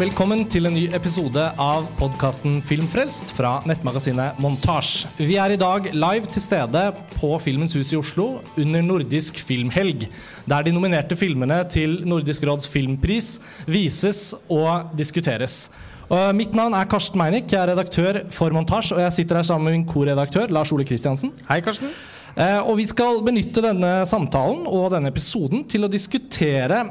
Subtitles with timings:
[0.00, 5.10] Velkommen til en ny episode av podkasten Filmfrelst fra nettmagasinet Montasj.
[5.18, 6.84] Vi er i dag live til stede
[7.18, 8.24] på Filmens Hus i Oslo
[8.62, 10.06] under Nordisk filmhelg,
[10.48, 13.28] der de nominerte filmene til Nordisk råds filmpris
[13.68, 15.66] vises og diskuteres.
[16.08, 19.50] Og mitt navn er Karsten Meinick, jeg er redaktør for Montasj, og jeg sitter her
[19.50, 21.36] sammen med min koredaktør Lars Ole Kristiansen.
[21.50, 21.92] Hei, Karsten.
[22.40, 26.86] Eh, og vi skal benytte denne samtalen og denne episoden til å diskutere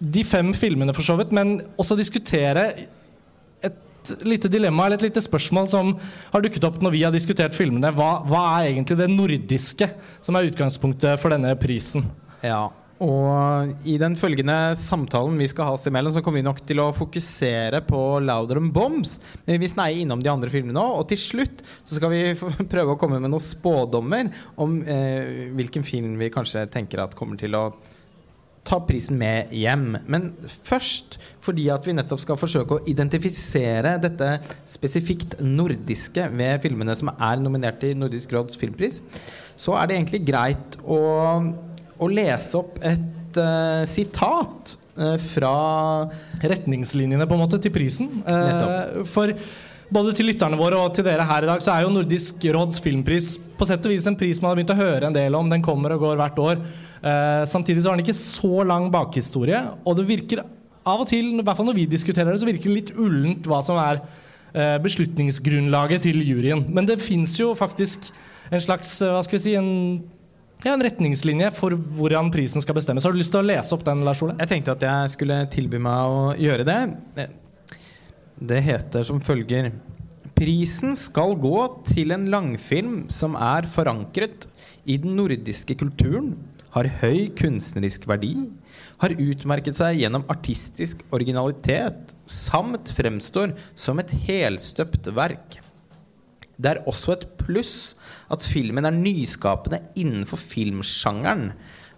[0.00, 2.66] de fem filmene, for så vidt, men også diskutere
[3.60, 5.94] et lite dilemma eller et lite spørsmål som
[6.32, 7.92] har dukket opp når vi har diskutert filmene.
[7.96, 9.90] Hva, hva er egentlig det nordiske
[10.24, 12.08] som er utgangspunktet for denne prisen?
[12.40, 16.60] Ja, og i den følgende samtalen vi skal ha oss imellom, så kommer vi nok
[16.68, 19.16] til å fokusere på Louder and Bombs.
[19.46, 20.98] Men vi sneier innom de andre filmene òg.
[21.00, 22.22] Og til slutt så skal vi
[22.72, 24.28] prøve å komme med noen spådommer
[24.60, 27.70] om eh, hvilken film vi kanskje tenker at kommer til å
[28.66, 29.94] ta prisen med hjem.
[30.10, 30.30] Men
[30.66, 34.32] først, fordi at vi nettopp skal forsøke å identifisere dette
[34.68, 39.00] spesifikt nordiske ved filmene som er nominert til Nordisk råds filmpris,
[39.60, 41.00] så er det egentlig greit å,
[42.00, 45.56] å lese opp et uh, sitat uh, fra
[46.44, 48.12] Retningslinjene på en måte til prisen.
[48.28, 49.34] Uh, for
[49.90, 52.80] både til lytterne våre og til dere her i dag, så er jo Nordisk råds
[52.84, 55.50] filmpris på sett og vis en pris man har begynt å høre en del om.
[55.50, 56.62] Den kommer og går hvert år.
[57.00, 60.44] Eh, samtidig så har den ikke så lang bakhistorie, og det virker
[60.88, 63.48] av og til, i hvert fall når vi diskuterer det, så virker det litt ullent
[63.50, 64.00] hva som er
[64.54, 66.64] eh, beslutningsgrunnlaget til juryen.
[66.70, 68.08] Men det fins jo faktisk
[68.50, 69.70] en slags, uh, hva skal vi si, en
[70.60, 73.06] ja, en retningslinje for hvordan prisen skal bestemmes.
[73.06, 74.34] Har du lyst til å lese opp den, Lars Ole?
[74.42, 76.80] Jeg tenkte at jeg skulle tilby meg å gjøre det.
[78.40, 79.68] Det heter som følger
[80.38, 84.46] Prisen skal gå til en langfilm som er forankret
[84.88, 86.32] i den nordiske kulturen,
[86.72, 88.32] har høy kunstnerisk verdi,
[89.02, 95.58] har utmerket seg gjennom artistisk originalitet, samt fremstår som et helstøpt verk.
[96.56, 97.74] Det er også et pluss
[98.32, 101.50] at filmen er nyskapende innenfor filmsjangeren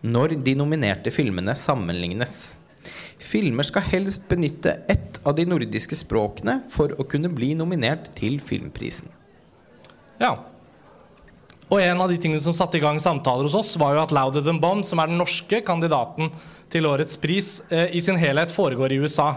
[0.02, 2.56] når de nominerte filmene sammenlignes.
[3.22, 8.40] Filmer skal helst benytte ett av de nordiske språkene for å kunne bli nominert til
[8.42, 9.10] filmprisen.
[10.20, 10.36] Ja.
[11.72, 14.12] Og en av de tingene som satte i gang samtaler hos oss, var jo at
[14.12, 16.28] Louder Than Bomb, som er den norske kandidaten
[16.72, 19.28] til årets pris, eh, i sin helhet foregår i USA.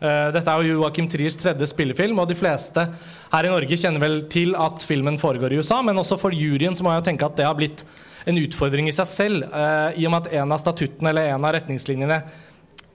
[0.00, 2.86] Eh, dette er jo Joachim Triers tredje spillefilm, og de fleste
[3.32, 6.76] her i Norge kjenner vel til at filmen foregår i USA, men også for juryen
[6.76, 7.84] så må jeg jo tenke at det har blitt
[8.26, 11.44] en utfordring i seg selv, eh, i og med at en av statuttene eller en
[11.44, 12.22] av retningslinjene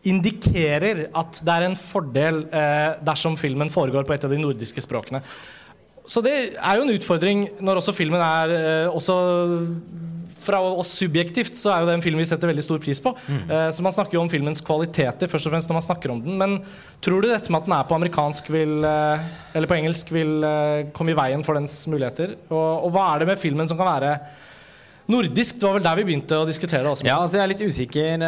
[0.08, 4.84] indikerer at det er en fordel eh, dersom filmen foregår på et av de nordiske
[4.86, 5.24] språkene.
[6.08, 9.18] Så det er jo en utfordring når også filmen er eh, også
[10.48, 13.14] fra oss subjektivt så er jo det en film vi setter veldig stor pris på.
[13.28, 13.40] Mm.
[13.44, 16.22] Eh, så man snakker jo om filmens kvaliteter først og fremst når man snakker om
[16.24, 16.38] den.
[16.40, 16.58] Men
[17.04, 20.36] tror du dette med at den er på amerikansk vil, eh, eller på engelsk vil
[20.48, 22.38] eh, komme i veien for dens muligheter?
[22.48, 24.14] Og, og hva er det med filmen som kan være
[25.08, 27.06] Nordisk, det var vel der vi begynte å diskutere også.
[27.08, 28.24] Ja, altså jeg er litt usikker.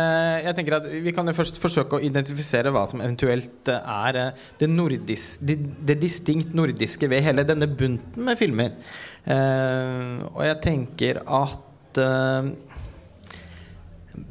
[0.46, 4.20] Jeg tenker at Vi kan jo først forsøke å identifisere hva som eventuelt er
[4.62, 5.58] det, nordisk, det,
[5.90, 8.78] det distinkt nordiske ved hele denne bunten med filmer.
[9.28, 12.48] Uh, og jeg tenker at uh,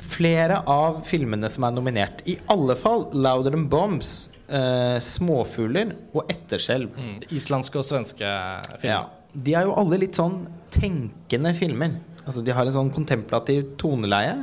[0.00, 6.24] flere av filmene som er nominert, i alle fall 'Louder Than Bombs', uh, 'Småfugler' og
[6.24, 6.96] 'Etterskjelv'.
[6.96, 8.36] Mm, islandske og svenske
[8.80, 8.88] filmer.
[8.88, 9.04] Ja,
[9.36, 12.00] de er jo alle litt sånn tenkende filmer.
[12.28, 14.42] Altså, de har en sånn kontemplativ toneleie.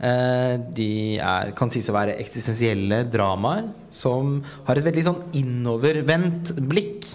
[0.00, 6.54] Eh, de er, kan sies å være eksistensielle dramaer som har et veldig sånn innovervendt
[6.70, 7.08] blikk.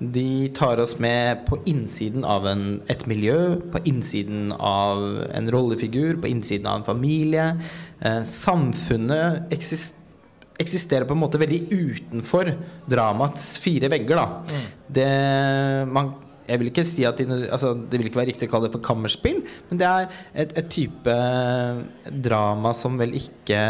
[0.00, 6.16] De tar oss med på innsiden av en, et miljø, på innsiden av en rollefigur,
[6.22, 7.50] på innsiden av en familie.
[8.00, 9.98] Eh, samfunnet eksisterer
[10.60, 12.50] eksisterer på en måte veldig utenfor
[12.90, 14.18] dramaets fire vegger.
[14.20, 14.26] Da.
[14.50, 14.66] Mm.
[14.98, 15.06] Det,
[15.88, 16.10] man
[16.50, 18.74] jeg vil ikke si at de, altså, Det vil ikke være riktig å kalle det
[18.74, 21.16] for kammerspill, men det er et, et type
[22.26, 23.62] drama som vel ikke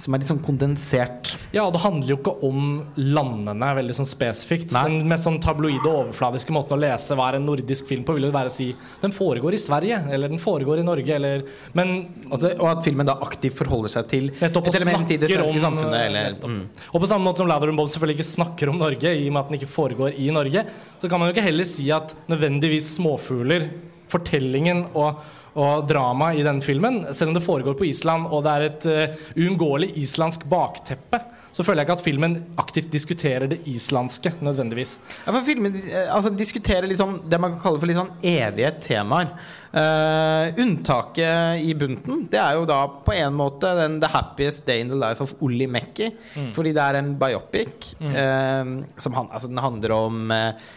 [0.00, 1.34] som er litt sånn kondensert.
[1.52, 2.60] Ja, og det handler jo ikke om
[2.96, 4.72] landene veldig sånn spesifikt.
[4.74, 4.84] Nei.
[4.88, 8.16] Den mest sånn tabloide og overfladiske måten å lese hva er en nordisk film på,
[8.16, 8.70] vil jo være å si
[9.02, 11.44] den foregår i Sverige, eller den foregår i Norge, eller
[11.76, 11.90] Men
[12.30, 16.38] Og at filmen da aktivt forholder seg til et element i det svenske samfunnet, eller
[16.40, 16.62] mm.
[16.92, 19.42] Og på samme måte som Lather Bob selvfølgelig ikke snakker om Norge, i og med
[19.42, 20.64] at den ikke foregår i Norge,
[21.00, 23.68] så kan man jo ikke heller si at nødvendigvis småfugler,
[24.10, 25.20] fortellingen og
[25.58, 28.88] og drama i denne filmen, selv om det foregår på Island og det er et
[28.90, 31.20] uh, uunngåelig islandsk bakteppe,
[31.50, 34.98] så føler jeg ikke at filmen aktivt diskuterer det islandske nødvendigvis.
[35.24, 38.70] Ja, for filmen eh, altså, diskuterer liksom det man kan kalle for litt sånn evige
[38.84, 39.32] temaer.
[39.70, 44.82] Uh, unntaket i bunten Det er jo da på en måte den The Happiest Day
[44.82, 46.12] in the Life of Olli Mekki.
[46.38, 46.48] Mm.
[46.54, 47.92] Fordi det er en biopic.
[47.98, 48.14] Mm.
[48.14, 50.72] Uh, som han, altså, den handler om uh,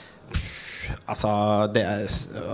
[1.09, 1.29] Altså,
[1.73, 1.83] det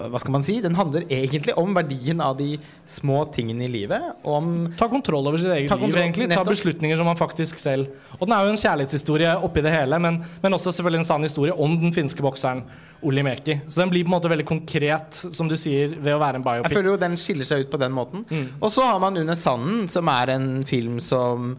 [0.09, 0.57] Hva skal man si?
[0.63, 2.53] Den handler egentlig om verdien av de
[2.89, 4.12] små tingene i livet.
[4.24, 6.30] Om Ta kontroll over sitt eget liv, egentlig.
[6.33, 10.00] Ta beslutninger som man faktisk selv Og den er jo en kjærlighetshistorie oppi det hele,
[10.01, 12.63] men, men også selvfølgelig en sann historie om den finske bokseren
[13.01, 13.56] Olli Meki.
[13.69, 16.45] Så den blir på en måte veldig konkret, som du sier, ved å være en
[16.45, 16.68] biopic.
[16.68, 18.25] Jeg føler jo den skiller seg ut på den måten.
[18.27, 18.47] Mm.
[18.59, 21.53] Og så har man Under sanden, som er en film som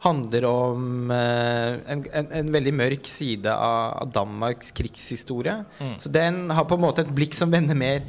[0.00, 5.58] handler om eh, en, en, en, veldig mørk side av, Danmarks krigshistorie.
[5.80, 5.94] Mm.
[6.00, 8.06] Så den har på en måte et blikk som vender mer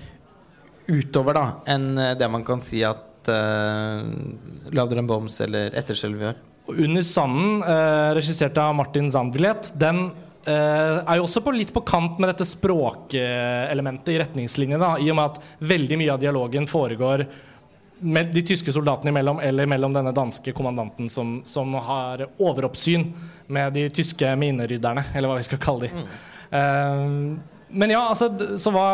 [0.91, 4.01] utover da enn eh, det man kan si at uh,
[4.71, 6.39] 'Louder Than Bombs' eller 'Etterskjelv' gjør.
[6.71, 10.07] 'Under sanden', uh, regissert av Martin Zandvillet, den
[10.47, 15.19] uh, er jo også på, litt på kant med dette språkelementet i retningslinjene, i og
[15.19, 17.27] med at veldig mye av dialogen foregår
[18.01, 23.07] de tyske soldatene imellom, eller mellom denne danske kommandanten som, som har overoppsyn
[23.47, 26.01] med de tyske minerydderne, eller hva vi skal kalle de.
[26.01, 26.11] Mm.
[26.51, 28.27] Uh, men ja, altså,
[28.59, 28.85] så hva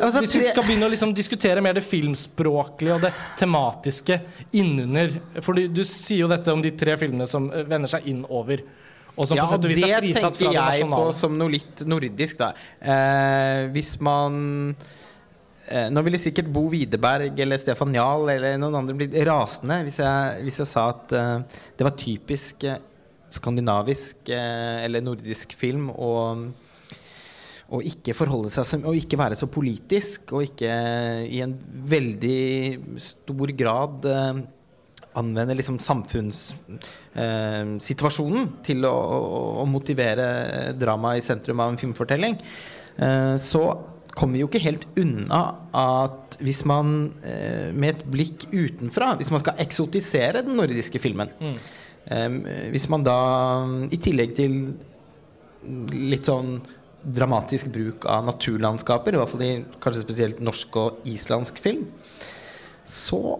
[0.00, 3.10] altså, Hvis vi skal begynne å liksom diskutere mer det filmspråklige og det
[3.40, 4.20] tematiske
[4.54, 8.06] innunder For du, du, sier jo dette om de tre filmene som eh, vender seg
[8.12, 8.62] innover.
[9.18, 10.70] Og som ja, på sett og vis er fritatt fra det nasjonale.
[10.70, 12.52] Det tenker jeg på som noe litt nordisk, da.
[12.78, 14.38] Eh, hvis man
[15.92, 20.42] nå ville sikkert Bo Widerberg eller Stefan Jahl eller noen andre blitt rasende hvis jeg,
[20.46, 21.38] hvis jeg sa at uh,
[21.76, 22.78] det var typisk uh,
[23.32, 26.10] skandinavisk uh, eller nordisk film å,
[27.84, 30.72] ikke forholde seg som, å ikke være så politisk og ikke
[31.28, 31.54] i en
[31.92, 32.78] veldig
[33.10, 34.06] stor grad
[35.18, 39.20] anvende liksom samfunnssituasjonen til å, å,
[39.60, 40.26] å, motivere
[40.80, 42.34] drama i sentrum av en filmfortelling.
[43.42, 43.62] så
[44.18, 45.42] kommer jo ikke helt unna
[45.78, 51.30] at hvis man eh, med et blikk utenfra Hvis man skal eksotisere den nordiske filmen
[51.38, 51.54] mm.
[52.14, 52.38] eh,
[52.74, 53.18] Hvis man da,
[53.90, 54.58] i tillegg til
[55.92, 56.58] litt sånn
[57.02, 61.86] dramatisk bruk av naturlandskaper, i hvert fall i kanskje spesielt norsk og islandsk film,
[62.88, 63.38] så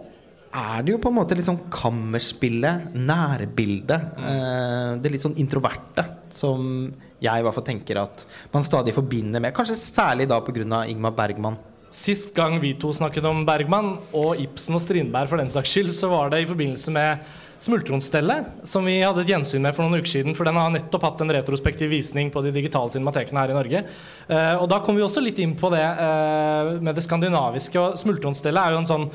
[0.49, 4.27] er det jo på en måte litt sånn kammerspillet, nærbildet, mm.
[4.31, 8.23] eh, det litt sånn introverte, som jeg i hvert fall tenker at
[8.53, 10.85] man stadig forbinder med Kanskje særlig da pga.
[10.87, 11.57] Ingmar Bergman.
[11.89, 15.89] Sist gang vi to snakket om Bergman, og Ibsen og Strindberg for den saks skyld,
[15.95, 17.23] så var det i forbindelse med
[17.59, 20.35] Smultronstellet, som vi hadde et gjensyn med for noen uker siden.
[20.37, 23.81] For den har nettopp hatt en retrospektiv visning på de digitale cinematekene her i Norge.
[24.29, 27.81] Uh, og da kom vi også litt inn på det uh, med det skandinaviske.
[27.81, 29.09] Og Smultronstellet er jo en sånn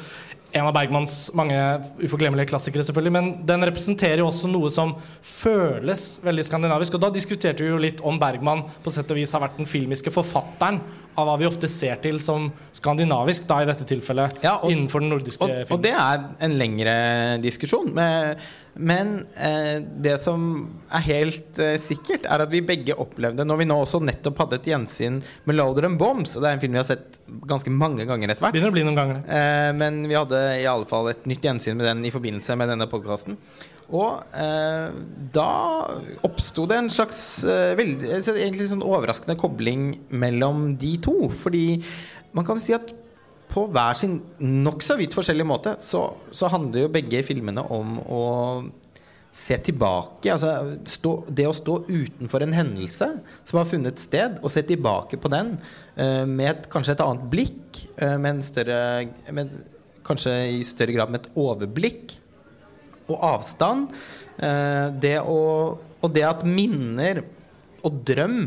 [0.55, 1.57] en av Bergmans mange
[1.99, 3.13] uforglemmelige klassikere, selvfølgelig.
[3.17, 6.95] Men den representerer jo også noe som føles veldig skandinavisk.
[6.95, 9.69] Og da diskuterte vi jo litt om Bergman på sett og vis har vært den
[9.71, 10.79] filmiske forfatteren
[11.19, 15.03] av hva vi ofte ser til som skandinavisk, da i dette tilfellet ja, og, innenfor
[15.03, 15.75] den nordiske og, filmen.
[15.77, 16.95] Og det er en lengre
[17.43, 17.91] diskusjon.
[17.95, 18.43] Med,
[18.75, 20.47] men eh, det som
[20.91, 24.59] er helt eh, sikkert, er at vi begge opplevde Når vi nå også nettopp hadde
[24.59, 27.71] et gjensyn med 'Loader and Bombs', og det er en film vi har sett ganske
[27.71, 30.89] mange ganger etter hvert Begynner å bli noen ganger eh, Men vi hadde i alle
[30.91, 33.39] fall et nytt gjensyn med den i forbindelse med denne podkasten.
[33.95, 34.91] Og eh,
[35.35, 35.51] da
[36.27, 41.29] oppsto det en slags eh, veldig, egentlig sånn overraskende kobling mellom de to.
[41.45, 41.67] Fordi
[42.35, 42.91] man kan si at
[43.55, 48.25] på hver sin nokså vidt forskjellig måte så, så, handler jo begge filmene om å
[49.35, 50.31] se tilbake.
[50.31, 53.09] Altså stå, det å stå utenfor en hendelse
[53.43, 55.57] som har funnet sted, og se tilbake på den
[55.99, 58.83] uh, med et, kanskje et annet blikk, uh, med en større
[59.35, 59.57] med,
[60.05, 62.11] Kanskje i større grad med et overblikk
[63.09, 63.95] og avstand.
[64.37, 65.39] Uh, det å,
[65.81, 67.23] og det at minner
[67.85, 68.43] og drøm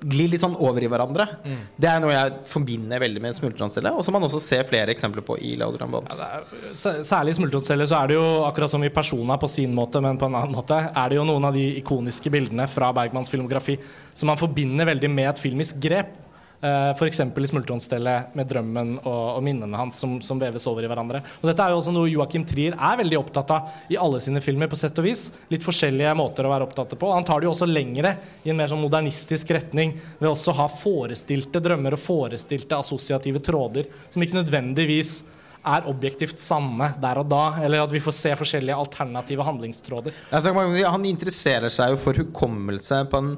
[0.00, 1.26] glir litt sånn over i hverandre.
[1.42, 1.62] Mm.
[1.80, 5.24] Det er noe jeg forbinder veldig med smultronceller, og som man også ser flere eksempler
[5.26, 6.20] på i Laudran Bombs.
[6.20, 9.74] Ja, er, særlig i smultronceller så er det jo akkurat som i Persona på sin
[9.76, 12.92] måte, men på en annen måte, er det jo noen av de ikoniske bildene fra
[12.96, 13.78] Bergmans filmografi
[14.14, 16.14] som man forbinder veldig med et filmisk grep.
[16.58, 17.20] Uh, F.eks.
[17.20, 21.20] i Smultronstellet med drømmen og, og minnene hans som, som, veves over i hverandre.
[21.38, 24.42] Og Dette er jo også noe Joachim Trier er veldig opptatt av i alle sine
[24.42, 24.66] filmer.
[24.66, 25.28] på sett og vis.
[25.54, 27.12] Litt forskjellige måter å være opptatt på.
[27.14, 30.58] Han tar det jo også lengre i en mer sånn modernistisk retning ved også å
[30.64, 35.20] ha forestilte drømmer og forestilte assosiative tråder som ikke nødvendigvis
[35.68, 40.14] er objektivt sanne der og da, eller at vi får se forskjellige alternative handlingstråder.
[40.30, 43.32] Han interesserer seg jo for hukommelse på en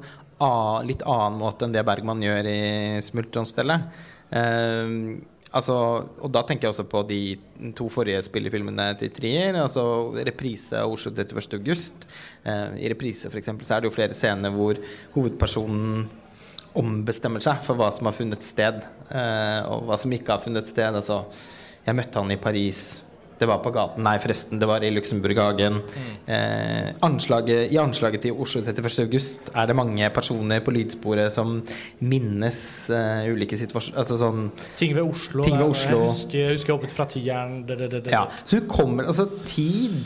[0.87, 2.61] litt annen måte enn det Bergman gjør i
[3.03, 4.01] 'Smultronstellet'.
[4.31, 5.19] Uh,
[5.51, 5.75] Altså,
[6.23, 7.19] og da tenker jeg også på de
[7.75, 9.57] to forrige spillefilmene til Trier.
[9.59, 9.83] Altså
[10.15, 11.57] reprise av Oslo 31.
[11.59, 12.07] august.
[12.47, 14.79] Eh, I reprise for eksempel, så er det jo flere scener hvor
[15.17, 16.05] hovedpersonen
[16.79, 18.79] ombestemmer seg for hva som har funnet sted,
[19.11, 20.95] eh, og hva som ikke har funnet sted.
[20.95, 21.25] Altså,
[21.83, 23.01] jeg møtte han i Paris.
[23.41, 24.03] Det var på gaten.
[24.05, 25.79] Nei, forresten, det var i Luxembourghagen.
[26.29, 28.99] Eh, anslaget, I anslaget til Oslo 31.
[29.07, 31.55] august er det mange personer på lydsporet som
[32.05, 32.59] minnes
[32.93, 34.43] eh, ulike situasjoner Altså sånn
[34.77, 35.43] Ting ved Oslo.
[35.47, 36.03] Ting ved Oslo.
[36.03, 37.65] Jeg husker, jeg husker hoppet fra tieren.
[37.65, 38.11] det- det- det.
[38.13, 40.05] Ja, så hun kommer Altså tid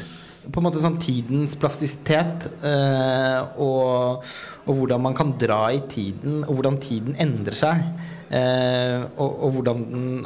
[0.52, 4.24] På en måte sånn tidens plastisitet eh, og,
[4.68, 7.82] og hvordan man kan dra i tiden, og hvordan tiden endrer seg.
[8.30, 10.26] Eh, og, og hvordan den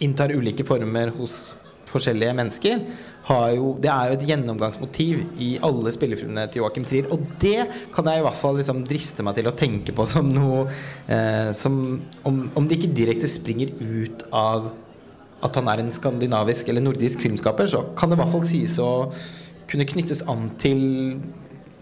[0.00, 1.54] inntar ulike former hos
[1.90, 2.80] forskjellige mennesker.
[3.56, 7.08] Jo, det er jo et gjennomgangsmotiv i alle spillefilmene til Joachim Trier.
[7.14, 10.28] Og det kan jeg i hvert fall liksom driste meg til å tenke på som
[10.30, 10.66] noe
[11.10, 11.78] eh, som
[12.26, 14.70] om, om det ikke direkte springer ut av
[15.46, 18.78] at han er en skandinavisk eller nordisk filmskaper, så kan det i hvert fall sies
[18.82, 18.90] å
[19.70, 20.80] kunne knyttes an til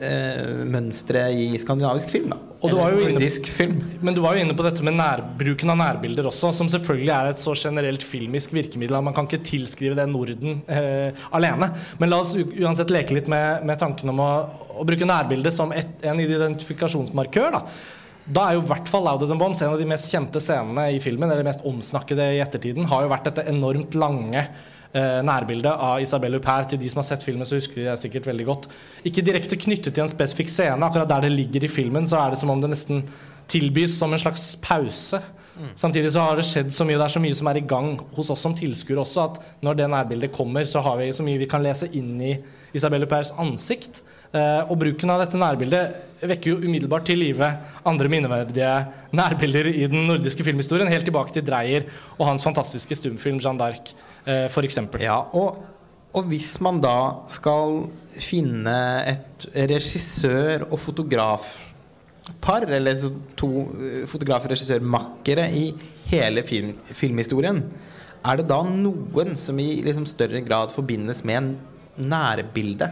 [0.01, 2.33] eh, mønstre i skandinavisk film.
[2.35, 2.39] Da.
[2.65, 3.81] Og du var jo inne- film.
[4.01, 7.13] Men du var jo inne på dette med nær, bruken av nærbilder også, som selvfølgelig
[7.15, 11.71] er et så generelt filmisk virkemiddel at man kan ikke tilskrive det Norden eh, alene.
[11.99, 14.31] Men la oss uansett leke litt med, med tanken om å,
[14.81, 17.53] å bruke nærbildet som et, en identifikasjonsmarkør.
[17.59, 17.65] da.
[18.25, 20.87] Da er jo i hvert fall Louder Than Bombs en av de mest kjente scenene
[20.95, 24.47] i filmen, eller mest omsnakkede i ettertiden, har jo vært dette enormt lange
[24.95, 26.71] eh, nærbildet av Isabelle Huppert.
[26.73, 28.69] Til de som har sett filmen, så husker de det sikkert veldig godt.
[29.05, 32.35] Ikke direkte knyttet til en spesifikk scene, akkurat der det ligger i filmen, så er
[32.35, 33.05] det som om det nesten
[33.51, 35.21] tilbys som en slags pause.
[35.79, 37.93] Samtidig så har det skjedd så mye, det er så mye som er i gang
[38.17, 41.39] hos oss som tilskuere også, at når det nærbildet kommer, så har vi så mye
[41.39, 42.33] vi kan lese inn i
[42.75, 44.01] Isabelle Hupperts ansikt.
[44.35, 47.53] Eh, og bruken av dette nærbildet vekker jo umiddelbart til live
[47.87, 48.73] andre minneverdige
[49.15, 51.87] nærbilder i den nordiske filmhistorien, helt tilbake til Dreyer
[52.17, 53.95] og hans fantastiske stumfilm Jeanne d'Arc,
[54.27, 54.79] eh, f.eks.
[55.01, 55.63] Ja, og,
[56.15, 56.97] og hvis man da
[57.31, 58.77] skal finne
[59.11, 62.99] et regissør- og fotografpar, eller
[63.37, 65.67] to eh, fotograf- og regissørmakkere i
[66.11, 67.63] hele film, filmhistorien,
[68.25, 71.51] er det da noen som i liksom større grad forbindes med en
[72.09, 72.89] nærbilde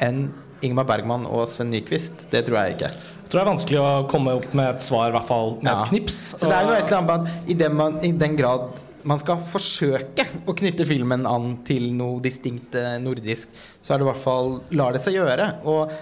[0.00, 0.28] enn
[0.62, 2.26] Ingmar Bergman og Sven Nyquist?
[2.30, 2.90] Det tror jeg ikke.
[2.92, 5.70] Jeg tror det er vanskelig å komme opp med et svar, i hvert fall med
[5.72, 5.80] Ja.
[5.82, 6.18] et knips.
[6.36, 8.68] Så det er jo et eller annet med at i den, man, i den grad
[9.08, 14.06] man skal forsøke å knytte filmen an til noe distinkt eh, nordisk, så er det
[14.06, 15.48] i hvert fall lar det seg gjøre.
[15.70, 15.92] Og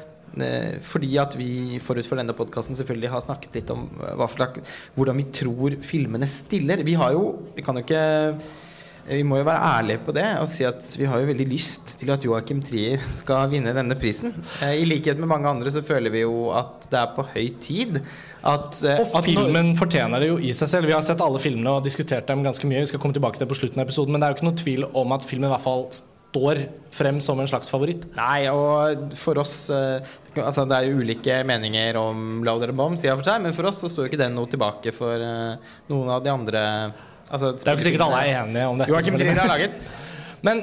[0.42, 4.78] eh, fordi at vi forut for denne podkasten selvfølgelig har snakket litt om eh, slags,
[4.96, 6.84] hvordan vi tror filmene stiller.
[6.86, 7.26] Vi har jo
[7.56, 8.04] Vi kan jo ikke
[9.08, 11.94] vi må jo være ærlige på det og si at vi har jo veldig lyst
[12.00, 14.34] til at Joachim Trier skal vinne denne prisen.
[14.62, 17.48] Eh, I likhet med mange andre så føler vi jo at det er på høy
[17.64, 20.86] tid at eh, Og at når- filmen fortjener det jo i seg selv.
[20.90, 22.84] Vi har sett alle filmene og diskutert dem ganske mye.
[22.84, 24.50] Vi skal komme tilbake til det på slutten av episoden, men det er jo ikke
[24.50, 25.88] noe tvil om at filmen i hvert fall
[26.28, 26.58] står
[26.92, 28.02] frem som en slags favoritt.
[28.14, 30.04] Nei, og for oss eh,
[30.38, 33.66] Altså, det er jo ulike meninger om Louder Bomb, sier jeg for seg, men for
[33.66, 35.18] oss så står jo ikke den noe tilbake for
[35.88, 36.60] noen av de andre
[37.30, 38.92] altså, Det er jo ikke sikkert alle er enige om dette.
[38.92, 39.18] Joachim.
[39.18, 39.70] Trier har laget.
[40.42, 40.62] Men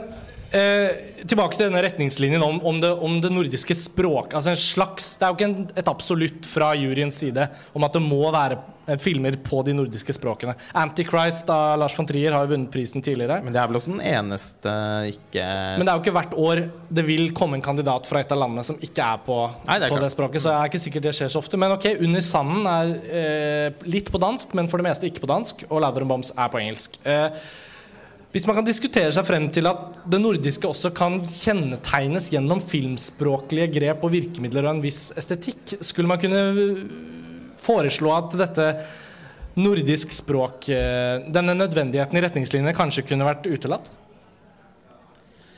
[0.55, 4.35] eh, tilbake til denne retningslinjen om, om, det, om det nordiske språk.
[4.37, 7.95] Altså en slags, det er jo ikke en, et absolutt fra juryens side om at
[7.95, 10.55] det må være eh, filmer på de nordiske språkene.
[10.73, 13.41] 'Antichrist' av Lars von Trier har jo vunnet prisen tidligere.
[13.45, 14.77] Men det er vel også den eneste
[15.11, 16.63] ikke Men det er jo ikke hvert år
[17.01, 19.89] det vil komme en kandidat fra et av landene som ikke er på, Nei, det
[19.89, 20.45] er på det språket.
[20.45, 21.59] Så jeg er ikke sikkert det skjer så ofte.
[21.59, 25.33] Men ok, 'Under sanden' er eh, litt på dansk, men for det meste ikke på
[25.33, 25.67] dansk.
[25.69, 26.99] Og 'Louder Bombs' er på engelsk.
[27.03, 27.29] Eh,
[28.35, 33.69] hvis man kan diskutere seg frem til at det nordiske også kan kjennetegnes gjennom filmspråklige
[33.77, 36.41] grep og virkemidler og en viss estetikk, skulle man kunne
[37.63, 38.67] foreslå at dette
[39.55, 43.87] nordisk språk, eh, denne nødvendigheten i retningslinjene, kanskje kunne vært utelatt?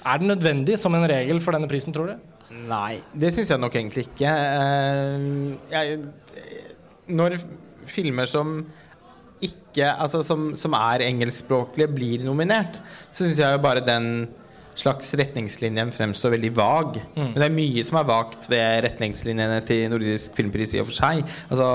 [0.05, 2.15] Er den nødvendig som en regel for denne prisen, tror du?
[2.69, 4.29] Nei, det syns jeg nok egentlig ikke.
[4.29, 5.17] Eh,
[5.73, 5.97] jeg,
[7.09, 7.41] når
[7.89, 8.67] filmer som
[9.43, 12.79] ikke Altså som, som er engelskspråklige, blir nominert,
[13.11, 14.27] så syns jeg jo bare den
[14.77, 16.97] slags retningslinjen fremstår veldig vag.
[17.17, 20.97] Men det er mye som er vagt ved retningslinjene til Nordisk filmpris i og for
[20.97, 21.21] seg.
[21.49, 21.69] Altså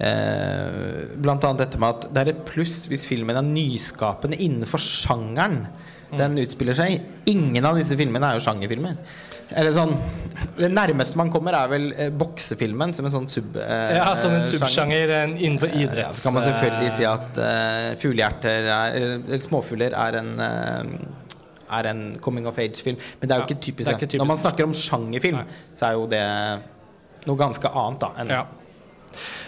[0.00, 4.80] eh, Blant annet dette med at det er et pluss hvis filmen er nyskapende innenfor
[4.82, 5.62] sjangeren
[6.16, 7.00] den utspiller seg i.
[7.32, 8.98] Ingen av disse filmene er jo sjangerfilmer.
[9.54, 9.92] Eller sånn
[10.58, 13.56] Det nærmeste man kommer, er vel eh, boksefilmen, som en sånn sub...
[13.56, 14.58] eh, Ja, Som en sjanger.
[14.58, 16.18] subsjanger eh, innenfor Ja, idretts...
[16.22, 20.98] så kan man selvfølgelig si at eh, fuglehjerter er Eller, småfugler er en eh,
[21.76, 22.94] er en coming of age-film.
[23.20, 23.88] Men det er jo Ja, ikke typisk.
[23.90, 24.20] er ikke typisk.
[24.22, 25.40] Når man snakker om sjangerfilm,
[25.74, 26.20] så er jo det
[27.26, 28.44] noe ganske annet da enn Ja.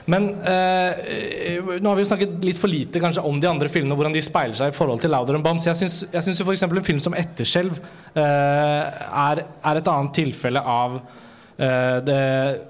[0.09, 3.97] Men eh, nå har vi jo snakket litt for lite kanskje om de andre filmene,
[3.99, 5.69] hvordan de speiler seg i forhold til Louder and Bombs.
[5.69, 6.65] Jeg syns, jeg syns jo f.eks.
[6.65, 12.23] en film som 'Etterskjelv' eh, er, er, et annet tilfelle av eh, det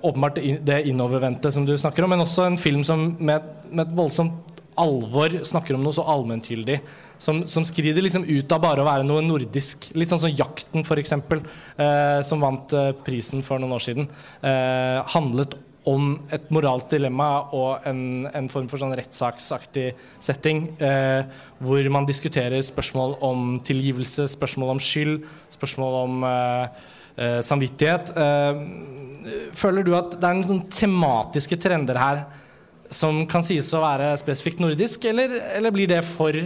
[0.03, 3.99] åpenbart det innovervendte som du snakker om, men også en film som med, med et
[4.03, 6.81] voldsomt alvor snakker om noe så allmenngyldig.
[7.19, 9.89] Som, som, skrider liksom ut av bare å være noe nordisk.
[9.99, 14.11] Litt sånn som 'Jakten', f.eks., eh, som vant eh, prisen for noen år siden.
[14.43, 19.89] Eh, handlet om et moralsk dilemma og en, en form for sånn rettssaksaktig
[20.23, 21.25] setting, eh,
[21.65, 25.23] hvor man diskuterer spørsmål om tilgivelse, spørsmål om skyld,
[25.55, 26.83] spørsmål om eh,
[27.17, 28.13] eh, samvittighet.
[28.17, 28.63] Eh,
[29.57, 32.25] føler du at det er noen tematiske trender her
[32.91, 36.37] som kan sies å være spesifikt nordisk, eller, eller blir det for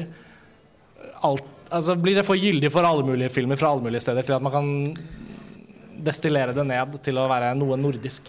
[1.23, 4.35] alt Altså Blir det for gyldig for alle mulige filmer fra alle mulige steder til
[4.37, 4.67] at man kan
[6.05, 8.29] destillere det ned til å være noe nordisk?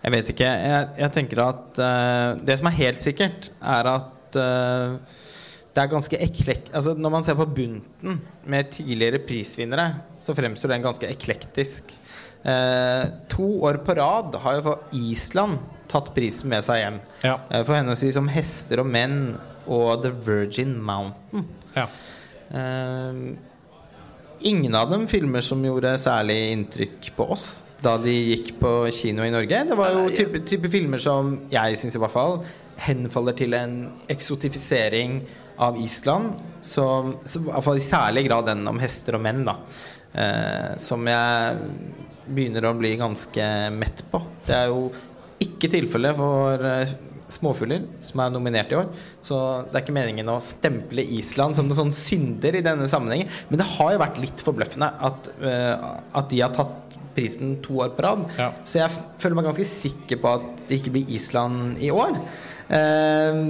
[0.00, 0.48] Jeg vet ikke.
[0.48, 5.18] Jeg, jeg tenker at uh, Det som er helt sikkert, er at uh,
[5.70, 6.72] det er ganske eklekt...
[6.74, 8.16] Altså, når man ser på bunten
[8.50, 9.86] med tidligere prisvinnere,
[10.18, 11.92] så fremstår den ganske eklektisk.
[12.42, 16.98] Uh, to år på rad har jo for Island tatt prisen med seg hjem.
[17.26, 17.36] Ja.
[17.66, 19.34] for henholdsvis som 'Hester og menn'
[19.66, 21.48] og 'The Virgin Mountain'.
[21.74, 21.86] Ja.
[24.40, 29.24] ingen av dem filmer som gjorde særlig inntrykk på oss da de gikk på kino
[29.24, 29.62] i Norge.
[29.68, 32.40] Det var jo type, type filmer som jeg syns i hvert fall
[32.80, 33.74] henfaller til en
[34.12, 35.20] eksotifisering
[35.60, 36.38] av Island.
[36.64, 39.58] Som, som, i hvert fall i særlig grad den om hester og menn, da.
[40.10, 41.60] Eh, som jeg
[42.30, 44.22] begynner å bli ganske mett på.
[44.46, 44.88] Det er jo
[45.40, 46.96] ikke tilfellet for eh,
[47.30, 48.90] småfugler, som er nominert i år.
[49.24, 53.30] Så det er ikke meningen å stemple Island som noen sånn synder i denne sammenhengen.
[53.50, 57.80] Men det har jo vært litt forbløffende at, eh, at de har tatt prisen to
[57.84, 58.24] år på rad.
[58.38, 58.50] Ja.
[58.64, 62.16] Så jeg føler meg ganske sikker på at det ikke blir Island i år.
[62.70, 63.42] Eh,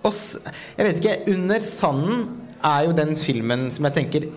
[0.00, 2.28] og jeg vet ikke 'Under sanden'
[2.64, 4.30] er jo den filmen som jeg tenker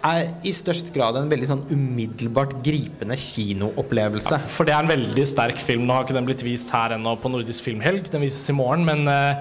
[0.00, 4.32] er i størst grad en veldig sånn umiddelbart gripende kinoopplevelse.
[4.32, 5.84] Ja, for det er en veldig sterk film.
[5.86, 8.08] Nå har ikke den blitt vist her ennå på Nordisk filmhelg.
[8.12, 9.36] Den vises i morgen, men eh,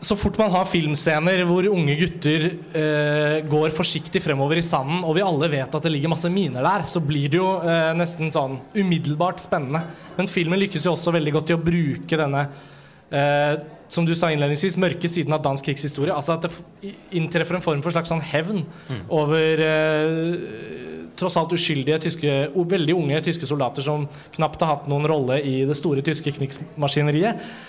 [0.00, 5.12] så fort man har filmscener hvor unge gutter eh, går forsiktig fremover i sanden, og
[5.18, 8.32] vi alle vet at det ligger masse miner der, så blir det jo eh, nesten
[8.32, 9.82] sånn umiddelbart spennende.
[10.16, 12.46] Men filmen lykkes jo også veldig godt i å bruke denne
[13.12, 13.54] eh,
[13.92, 16.14] som du sa innledningsvis, mørke siden av dansk krigshistorie.
[16.14, 19.02] Altså at det inntreffer en form for slags sånn hevn mm.
[19.20, 20.38] over eh,
[21.20, 25.58] tross alt uskyldige, tyske, veldig unge tyske soldater som knapt har hatt noen rolle i
[25.68, 27.68] det store tyske krigsmaskineriet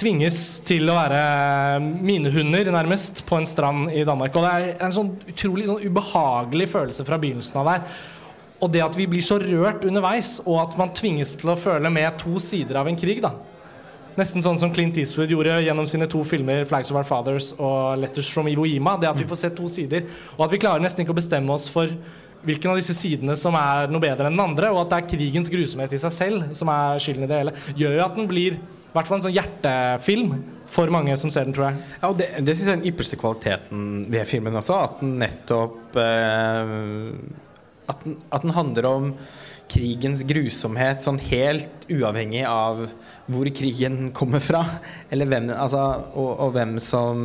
[0.00, 4.36] tvinges til å være minehunder, nærmest, på en strand i Danmark.
[4.36, 8.00] Og det er en sånn utrolig sånn ubehagelig følelse fra begynnelsen av der.
[8.60, 11.92] Og det at vi blir så rørt underveis, og at man tvinges til å føle
[11.92, 13.34] med to sider av en krig, da.
[14.18, 18.00] Nesten sånn som Clint Eastwood gjorde gjennom sine to filmer 'Flags of Our Fathers' og
[18.00, 18.98] 'Letters from Iwo Jima'.
[19.00, 20.02] Det at vi får se to sider,
[20.36, 21.88] og at vi klarer nesten ikke å bestemme oss for
[22.44, 25.16] hvilken av disse sidene som er noe bedre enn den andre, og at det er
[25.16, 28.28] krigens grusomhet i seg selv som er skylden i det hele, gjør jo at den
[28.30, 28.58] blir
[28.90, 30.32] i hvert fall en sånn hjertefilm
[30.70, 31.82] for mange som ser den, tror jeg.
[32.00, 34.80] Ja, og Det, det syns jeg er den ypperste kvaliteten ved filmen også.
[34.86, 36.72] At den nettopp eh,
[37.90, 39.12] at, den, at, den, handler om
[39.70, 42.82] krigens grusomhet sånn helt uavhengig av
[43.30, 44.64] hvor krigen kommer fra.
[45.10, 47.22] Eller hvem, altså, og, og, hvem som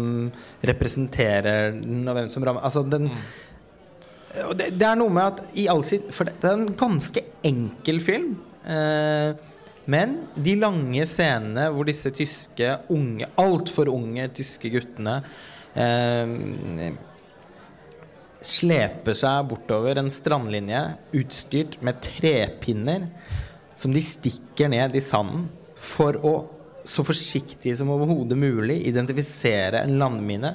[0.66, 3.26] representerer den, og hvem som rammer Altså den mm.
[4.54, 7.26] det, det, er noe med at i all sin For det, det er en ganske
[7.46, 8.36] enkel film.
[8.66, 9.34] Eh,
[9.92, 15.20] men de lange scenene hvor disse tyske, unge, altfor unge tyske guttene
[15.78, 16.96] eh,
[18.46, 20.82] sleper seg bortover en strandlinje
[21.18, 23.10] utstyrt med trepinner
[23.76, 26.36] som de stikker ned i sanden for å
[26.86, 30.52] så forsiktig som overhodet mulig identifisere en landmine,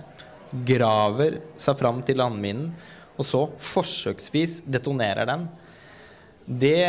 [0.67, 2.71] graver seg fram til landminen,
[3.19, 5.49] og så forsøksvis detonerer den.
[6.47, 6.87] Det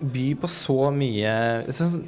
[0.00, 1.34] by på så mye
[1.76, 2.02] sånn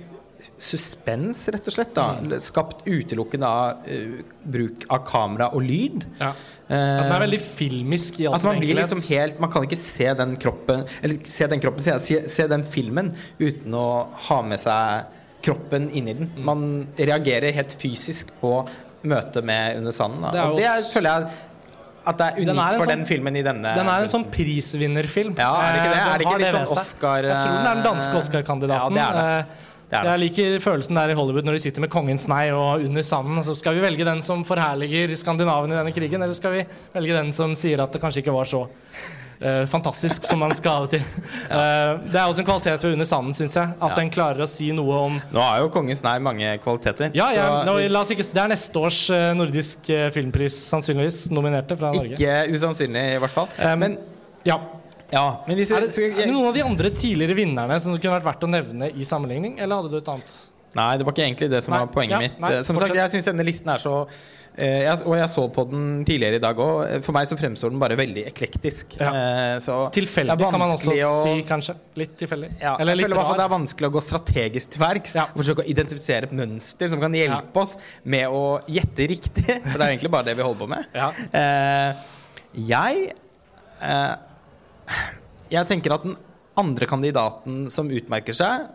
[0.58, 1.92] suspens, rett og slett.
[1.96, 2.34] da mm.
[2.42, 4.18] Skapt utelukkende av uh,
[4.54, 6.06] bruk av kamera og lyd.
[6.20, 6.32] Ja.
[6.68, 9.64] Uh, at den er veldig filmisk i all altså, man blir liksom helt Man kan
[9.66, 13.10] ikke se den kroppen Eller se den kroppen, se, se den filmen
[13.42, 13.86] uten å
[14.28, 16.30] ha med seg kroppen inni den.
[16.36, 16.42] Mm.
[16.46, 16.64] Man
[16.96, 18.60] reagerer helt fysisk på
[19.02, 20.22] møtet med Under sanden.
[20.22, 20.46] Da.
[20.52, 21.40] Og det er, føler jeg
[22.02, 25.36] at det er unikt for sånn, den filmen i denne Den er en sånn prisvinnerfilm.
[25.38, 25.98] Ja, er det ikke det?
[25.98, 28.98] Eh, er det ikke litt sånn Oscar Jeg tror den er den danske eh, Oscar-kandidaten.
[28.98, 29.36] Ja, det er det.
[29.36, 30.08] Eh, det det.
[30.08, 33.42] Jeg liker følelsen der i Hollywood når de sitter med kongens nei og under sanden.
[33.46, 36.62] Så skal vi velge den som forherliger Skandinavien i denne krigen, eller skal vi
[36.94, 38.64] velge den som sier at det kanskje ikke var så
[39.42, 41.06] eh, fantastisk som man skal ha det til.
[41.52, 43.72] Eh, det er også en kvalitet ved Under sanden, syns jeg.
[43.76, 43.96] At Ja.
[43.98, 47.10] den klarer å si noe om Nå har jo Kongens nei mange kvaliteter.
[47.14, 47.74] Ja, ja så nå,
[48.14, 52.14] ikke, Det er neste års eh, nordisk filmpris, sannsynligvis, nominerte fra Norge.
[52.16, 53.50] ikke usannsynlig, i hvert fall.
[53.58, 53.98] Eh, Men
[54.48, 54.56] ja.
[55.12, 58.30] ja, Er det, er det noen av de andre tidligere vinnerne som det kunne vært
[58.30, 60.38] verdt å nevne i sammenligning, eller hadde du et annet?
[60.72, 62.38] Nei, det var ikke egentlig det som Nei, var poenget ja, mitt.
[62.40, 64.06] nei, som som sagt, jeg syns denne listen er så
[64.58, 67.02] jeg, Og jeg så på den tidligere i dag òg.
[67.06, 68.98] For meg så fremstår den bare veldig eklektisk.
[69.00, 69.12] Ja.
[69.12, 71.76] Eh, så Tilfeldig, kan man også å- si, kanskje.
[71.96, 72.50] Litt tilfeldig.
[72.60, 75.24] Ja, eller jeg litt fall det er vanskelig å gå strategisk til verks Ja.
[75.32, 79.46] og forsøke å identifisere et mønster som kan hjelpe oss med å gjette riktig.
[79.72, 80.84] For det er egentlig bare det vi holder på med.
[80.94, 81.08] Ja.
[81.32, 81.94] Eh,
[82.68, 83.14] jeg
[83.80, 84.14] eh,
[85.50, 86.16] Jeg tenker at den
[86.56, 88.68] andre kandidaten som utmerker seg,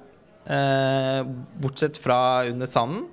[0.50, 1.22] eh,
[1.62, 3.06] bortsett fra Under sanden,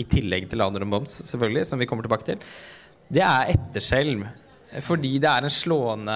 [0.00, 2.48] i tillegg til Laner og Bombs, selvfølgelig, som vi kommer tilbake til,
[3.14, 4.24] det er Etterskjelv.
[4.82, 6.14] Fordi det er en slående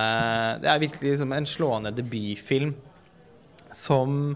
[0.59, 2.73] Det er virkelig liksom en slående debutfilm
[3.77, 4.33] som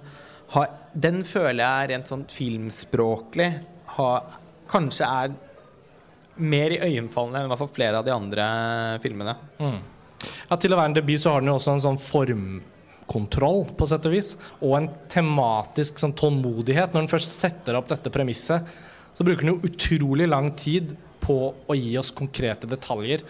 [0.53, 3.49] har Den føler jeg rent sånn filmspråklig
[3.97, 4.29] har,
[4.71, 5.33] kanskje er
[6.43, 8.45] mer iøynefallende enn i hvert fall flere av de andre
[9.03, 9.35] filmene.
[10.49, 13.89] Ja, til å være en debut så har den jo også en sånn formkontroll, på
[13.89, 14.35] sett og vis.
[14.61, 16.93] Og en tematisk sånn tålmodighet.
[16.93, 18.69] Når den først setter opp dette premisset,
[19.15, 21.37] så bruker han jo utrolig lang tid på
[21.71, 23.23] å gi oss konkrete detaljer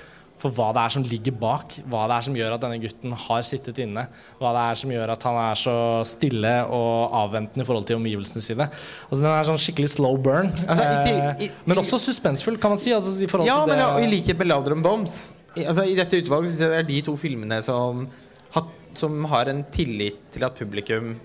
[0.43, 1.75] for hva det er som ligger bak.
[1.87, 4.09] Hva det er som gjør at denne gutten har sittet inne.
[4.41, 5.75] Hva det er som gjør at han er så
[6.09, 8.67] stille og avventende i forhold til omgivelsene sine.
[9.07, 10.51] Altså Den er sånn skikkelig slow burn.
[10.67, 12.91] Altså, i eh, i- men også suspensfull, kan man si.
[12.91, 16.19] Altså, i Ja, til men det ja, i likhet med Louder Bombs altså, I dette
[16.25, 18.09] utvalget syns jeg det er de to filmene som,
[18.57, 21.21] har- som har en tillit til at publikum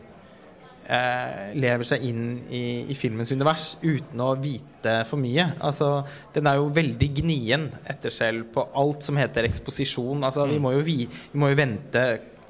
[0.87, 5.49] eh, lever seg inn i, i filmens univers uten å vite for mye.
[5.63, 5.91] Altså,
[6.35, 10.23] den er jo veldig gnien etter selv på alt som heter eksposisjon.
[10.23, 12.07] Altså, vi, må jo vi, vi må jo vente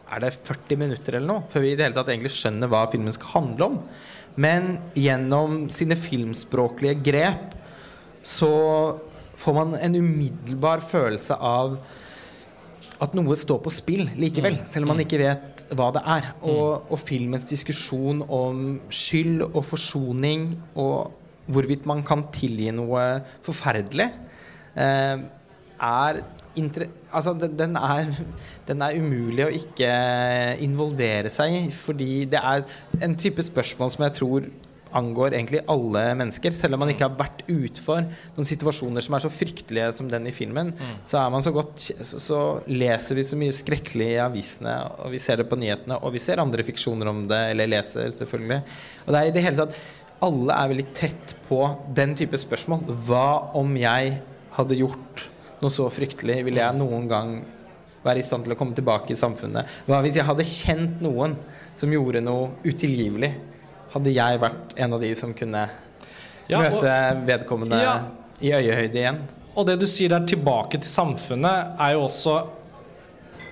[0.07, 2.85] Er det 40 minutter eller noe før vi i det hele tatt egentlig skjønner hva
[2.87, 3.81] filmen skal handle om?
[4.39, 7.57] Men gjennom sine filmspråklige grep
[8.23, 8.51] så
[9.37, 11.75] får man en umiddelbar følelse av
[13.03, 16.31] at noe står på spill likevel, selv om man ikke vet hva det er.
[16.47, 21.13] Og, og filmens diskusjon om skyld og forsoning og
[21.47, 23.03] hvorvidt man kan tilgi noe
[23.45, 24.09] forferdelig,
[24.75, 25.23] eh,
[25.77, 26.21] er
[26.57, 28.11] inter altså, den, den, er,
[28.67, 29.89] den er umulig å ikke
[30.65, 32.65] involvere seg i, fordi det er
[33.05, 34.47] en type spørsmål som jeg tror
[34.95, 36.55] angår egentlig alle mennesker.
[36.55, 40.29] Selv om man ikke har vært utfor noen situasjoner som er så fryktelige som den
[40.29, 40.73] i filmen,
[41.07, 45.13] så er man så godt så, så leser vi så mye skrekkelig i avisene, og
[45.13, 48.61] vi ser det på nyhetene, og vi ser andre fiksjoner om det, eller leser, selvfølgelig.
[49.05, 49.79] Og det er i det hele tatt
[50.25, 51.59] Alle er veldig tett på
[51.93, 52.87] den type spørsmål.
[53.05, 54.15] Hva om jeg
[54.55, 55.27] hadde gjort
[55.61, 56.39] noe så fryktelig?
[56.47, 57.35] Ville jeg noen gang
[58.01, 59.69] være i stand til å komme tilbake i samfunnet?
[59.85, 61.35] Hva hvis jeg hadde kjent noen
[61.77, 63.29] som gjorde noe utilgivelig?
[63.97, 65.65] Hadde jeg vært en av de som kunne
[66.47, 67.95] Ja, og- møte vedkommende Ja.
[68.41, 69.19] i øyehøyde igjen?
[69.57, 72.47] Og det du sier der tilbake til samfunnet, er jo også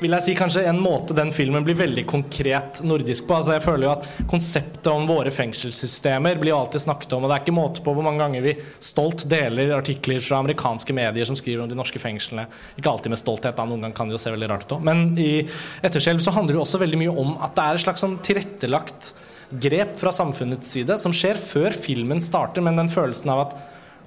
[0.01, 3.37] vil jeg si kanskje en måte den filmen blir veldig konkret nordisk på.
[3.37, 7.23] Altså jeg føler jo at Konseptet om våre fengselssystemer blir alltid snakket om.
[7.23, 10.93] Og det er ikke måte på hvor mange ganger vi stolt deler artikler fra amerikanske
[10.93, 12.45] medier som skriver om de norske fengslene.
[12.77, 13.65] Ikke alltid med stolthet, da.
[13.65, 14.83] noen ganger kan det jo se veldig rart ut òg.
[14.83, 15.47] Men i
[15.81, 18.19] Etterskjelv så handler det jo også veldig mye om at det er et slags sånn
[18.21, 19.13] tilrettelagt
[19.49, 23.57] grep fra samfunnets side som skjer før filmen starter, men den følelsen av at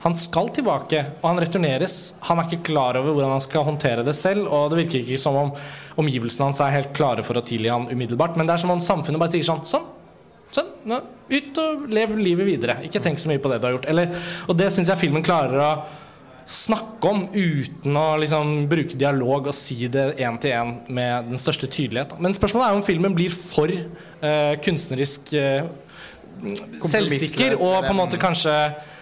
[0.05, 1.97] han skal tilbake, og han returneres.
[2.29, 5.19] Han er ikke klar over hvordan han skal håndtere det selv, og det virker ikke
[5.19, 5.55] som om
[5.99, 8.39] omgivelsene hans er helt klare for å tilgi han umiddelbart.
[8.39, 9.89] Men det er som om samfunnet bare sier sånn Sånn,
[10.55, 11.01] sånn, nå,
[11.35, 12.79] ut og lev livet videre.
[12.87, 13.89] Ikke tenk så mye på det du har gjort.
[13.91, 14.15] Eller,
[14.47, 15.73] og det syns jeg filmen klarer å
[16.49, 21.41] snakke om uten å liksom bruke dialog og si det én til én med den
[21.41, 22.17] største tydelighet.
[22.25, 25.69] Men spørsmålet er om filmen blir for uh, kunstnerisk uh,
[26.89, 28.55] selvsikker og på en måte kanskje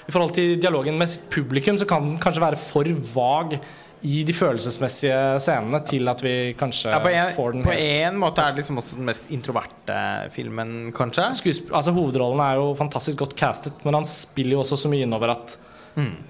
[0.07, 3.59] i forhold til dialogen med publikum så kan den kanskje være for vag
[4.07, 8.43] i de følelsesmessige scenene til at vi kanskje Ja, en, får den på en måte
[8.43, 10.01] er det liksom også den mest introverte
[10.35, 11.31] filmen, kanskje.
[11.41, 15.07] Skuesp altså Hovedrollen er jo fantastisk godt castet, men han spiller jo også så mye
[15.07, 15.57] innover at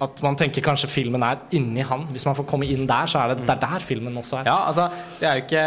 [0.03, 2.05] At man tenker kanskje filmen er inni han.
[2.13, 4.49] Hvis man får komme inn der, så er det, det er der filmen også er.
[4.49, 4.87] Ja, altså,
[5.19, 5.65] det er jo ikke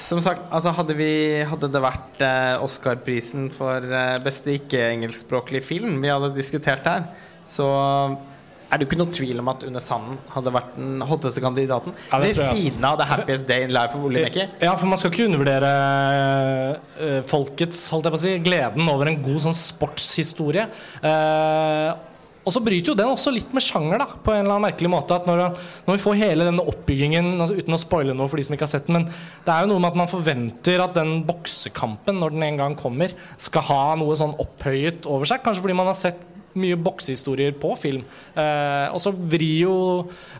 [0.00, 1.10] Som sagt, altså hadde, vi,
[1.46, 7.04] hadde det vært eh, Oscar-prisen for eh, beste ikke-engelskspråklig film vi hadde diskutert her,
[7.46, 7.68] så
[8.70, 11.94] er det jo ikke noe tvil om at Under sanden hadde vært den hotteste kandidaten.
[12.10, 14.48] Ja, Ved siden av The Happiest Day in Life for Ole Mekke.
[14.62, 15.74] Ja, for man skal ikke undervurdere
[16.98, 20.66] uh, folkets holdt jeg på å si, gleden over en god sånn sportshistorie.
[21.04, 21.94] Uh,
[22.44, 24.90] og så bryter jo den også litt med sjanger, da, på en eller annen merkelig
[24.92, 25.16] måte.
[25.16, 28.44] At når, når vi får hele denne oppbyggingen, altså, uten å spoile noe for de
[28.44, 29.06] som ikke har sett den, men
[29.46, 32.76] det er jo noe med at man forventer at den boksekampen, når den en gang
[32.78, 35.40] kommer, skal ha noe sånn opphøyet over seg.
[35.44, 36.20] Kanskje fordi man har sett
[36.58, 38.04] mye boksehistorier på film.
[38.36, 39.76] Eh, og så vrir jo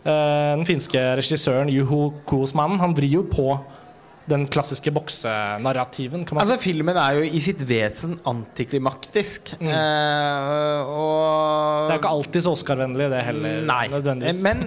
[0.03, 3.49] eh, den finske regissøren Juho Kuosmannen Han vrir jo på
[4.25, 6.23] den klassiske boksenarrativen.
[6.33, 9.53] Altså Filmen er jo i sitt vesen antiklimaktisk.
[9.59, 9.69] Mm.
[9.69, 13.61] Eh, og Det er ikke alltid så Oscar-vennlig, det heller.
[13.69, 13.85] Nei.
[13.93, 14.41] nødvendigvis.
[14.45, 14.65] Men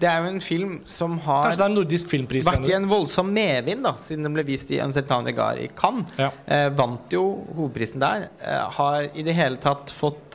[0.00, 2.44] det er jo en film som har Kanskje det er en nordisk filmpris.
[2.48, 6.12] vært i en voldsom medvind, da siden den ble vist i Uncertain Regard i Cannes.
[6.20, 6.30] Ja.
[6.44, 7.22] Eh, vant jo
[7.56, 8.28] hovedprisen der.
[8.40, 10.25] Eh, har i det hele tatt fått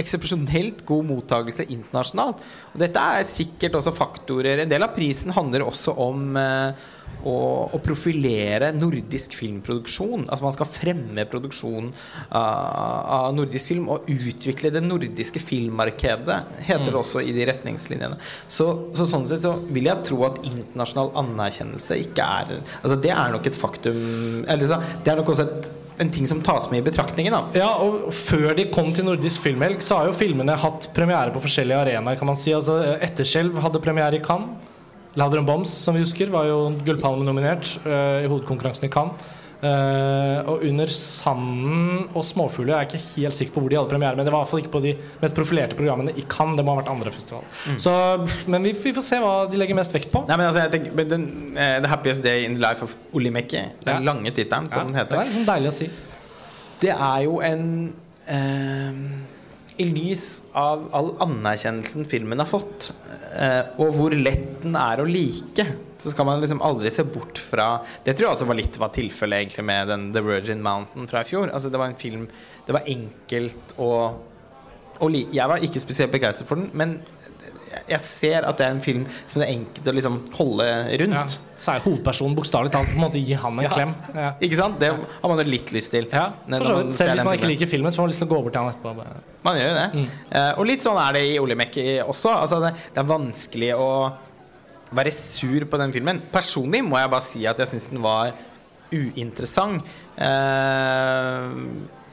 [0.00, 2.42] eksepsjonelt god mottakelse internasjonalt.
[2.74, 6.86] Og dette er sikkert også faktorer En del av prisen handler også om eh,
[7.24, 7.34] å,
[7.74, 10.26] å profilere nordisk filmproduksjon.
[10.26, 11.90] Altså man skal fremme produksjonen
[12.36, 18.18] av, av nordisk film og utvikle det nordiske filmmarkedet, heter det også i de retningslinjene.
[18.48, 23.10] Så, så sånn sett så vil jeg tro at internasjonal anerkjennelse ikke er Altså det
[23.14, 23.98] er nok et faktum
[24.50, 27.32] Eller så, det er nok også et, en ting som tas med i betraktningen.
[27.32, 31.32] da Ja, og Før de kom til Nordisk filmhelg, så har jo filmene hatt premiere
[31.34, 32.18] på forskjellige arenaer.
[32.18, 34.72] kan man si Altså Etterskjelv hadde premiere i Cannes.
[35.14, 39.14] Louder Bombs, som vi husker, var jo Gullpalme-nominert eh, i hovedkonkurransen i Cannes.
[39.64, 43.88] Eh, og Under sanden og Småfugler er jeg ikke helt sikker på hvor de hadde
[43.92, 46.58] premiere, men det var i hvert fall ikke på de mest profilerte programmene i Cannes.
[46.58, 47.48] Det må ha vært andre festivaler.
[47.80, 47.94] Så,
[48.52, 50.24] men vi, vi får se hva de legger mest vekt på.
[50.28, 51.24] Nei, men altså, jeg tenker, den,
[51.56, 54.00] uh, The Happiest Day in the Life of Olimeki, den Ja.
[54.04, 55.16] lange tittelen, som den heter.
[55.16, 55.90] det er liksom deilig å si.
[56.84, 57.64] det er jo en
[58.28, 59.04] eh,
[59.76, 62.92] I lys av all anerkjennelsen filmen har fått,
[63.34, 65.64] eh, og hvor lett den er å like,
[65.98, 68.92] så skal man liksom aldri se bort fra Det tror jeg også var litt var
[68.94, 71.50] tilfellet egentlig med den The Virgin Mountain fra i fjor.
[71.50, 72.28] Altså, det var en film
[72.66, 73.90] Det var enkelt å,
[75.00, 76.98] å li Jeg var ikke spesielt begeistret for den, men
[77.88, 80.66] jeg ser at det er en film som det er enkelt å liksom holde
[81.02, 81.16] rundt.
[81.16, 81.24] Ja.
[81.64, 83.70] Så er hovedpersonen bokstavelig talt på en måte gi han en Ja.
[83.72, 83.94] klem.
[84.14, 84.30] Ja.
[84.40, 84.78] Ikke sant?
[84.80, 86.06] Det har man jo litt lyst til.
[86.12, 86.92] Ja, for så vidt.
[86.92, 87.54] Selv hvis man ikke filmen.
[87.54, 89.06] liker filmen, så får man lyst til å gå bort til han etterpå.
[89.44, 90.08] Man gjør jo det.
[90.30, 92.34] Eh, og litt sånn er det i Olimek også.
[92.40, 93.90] Altså, det, det er vanskelig å
[94.94, 96.20] være sur på den filmen.
[96.32, 98.32] Personlig må jeg bare si at jeg syns den var
[98.92, 99.82] uinteressant.
[100.14, 101.50] Uh,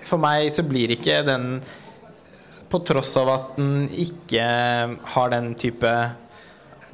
[0.08, 1.62] for meg så blir ikke den
[2.72, 4.44] På tross av at den ikke
[5.14, 5.92] har den type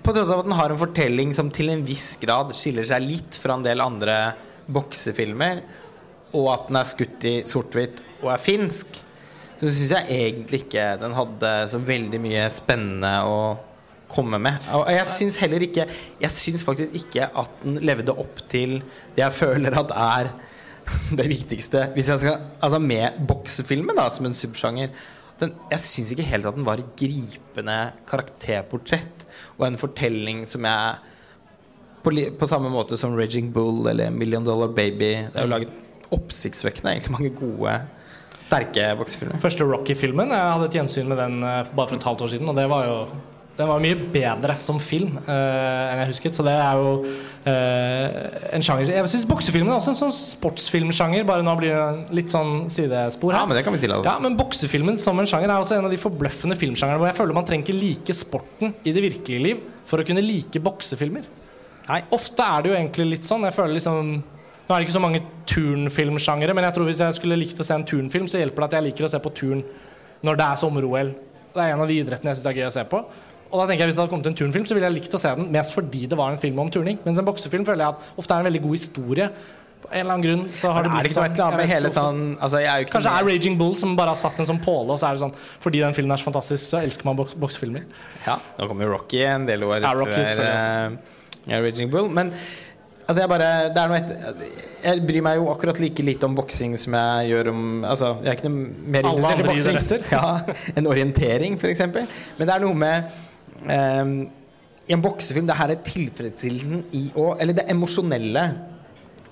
[0.06, 3.06] På tross av at den har en fortelling som til en viss grad skiller seg
[3.06, 4.18] litt fra en del andre
[4.68, 5.62] boksefilmer,
[6.36, 9.00] og at den er skutt i sort-hvitt og er finsk,
[9.58, 13.40] så syns jeg egentlig ikke den hadde så veldig mye spennende å
[14.12, 14.68] komme med.
[14.76, 15.84] Og jeg syns heller ikke
[16.22, 18.78] Jeg syns faktisk ikke at den levde opp til
[19.18, 20.30] det jeg føler at er
[21.20, 24.94] det viktigste Hvis jeg skal Altså med boksefilmen da som en subsjanger.
[25.38, 27.78] Den, jeg syns ikke helt at den var et gripende
[28.10, 31.14] karakterportrett og en fortelling som jeg
[32.06, 35.84] på, på samme måte som Raging Bull eller Million Dollar Baby Det er jo laget
[36.16, 37.74] oppsiktsvekkende egentlig mange gode,
[38.46, 39.42] sterke boksefilmer.
[39.44, 40.32] Første Rocky-filmen.
[40.32, 42.64] Jeg hadde et gjensyn med den eh, bare for et halvt år siden, og det
[42.72, 43.00] var jo
[43.58, 46.36] den var mye bedre som film uh, enn jeg husket.
[46.38, 51.26] Så det er jo uh, en sjanger Jeg syns boksefilmen er også en sånn sportsfilmsjanger.
[51.26, 53.42] Bare nå blir det litt sånn sidespor her.
[53.42, 55.90] Ja, men det kan vi tillate Ja, men boksefilmen som en sjanger er også en
[55.90, 59.46] av de forbløffende filmsjangerne hvor jeg føler man trenger ikke like sporten i det virkelige
[59.48, 61.26] liv for å kunne like boksefilmer.
[61.88, 63.48] Nei, Ofte er det jo egentlig litt sånn.
[63.48, 64.18] Jeg føler liksom
[64.68, 67.66] Nå er det ikke så mange turnfilmsjangere, men jeg tror hvis jeg skulle likt å
[67.66, 69.62] se en turnfilm, så hjelper det at jeg liker å se på turn
[70.28, 71.12] når det er sommer-OL.
[71.54, 73.00] Det er en av de idrettene jeg syns er gøy å se på.
[73.52, 75.22] Og da tenker jeg Hvis det hadde kommet en turnfilm, så ville jeg likt å
[75.22, 77.00] se den mest fordi det var en film om turning.
[77.06, 79.30] Mens en boksefilm føler jeg at ofte er en veldig god historie.
[79.82, 81.94] På en eller annen grunn så har det det blitt sånn.
[81.94, 84.62] sånn altså, jeg er Kanskje det er Raging Bull som bare har satt en sånn
[84.64, 87.20] påle, og så er det sånn fordi den filmen er så fantastisk, så elsker man
[87.20, 87.86] boks boksefilmer.
[88.26, 92.10] Ja, nå kommer jo Rocky en del år Ja, Rocky før uh, Raging Bull.
[92.10, 92.34] Men
[93.06, 94.44] altså, jeg bare er et,
[94.82, 98.34] Jeg bryr meg jo akkurat like lite om boksing som jeg gjør om Altså, jeg
[98.34, 100.10] er ikke noe mer interessert i boksing.
[100.18, 100.26] Ja,
[100.74, 101.86] en orientering, f.eks.
[101.94, 103.24] Men det er noe med
[103.66, 108.44] I en boksefilm Det her er tilfredsstillelsen i å Eller det emosjonelle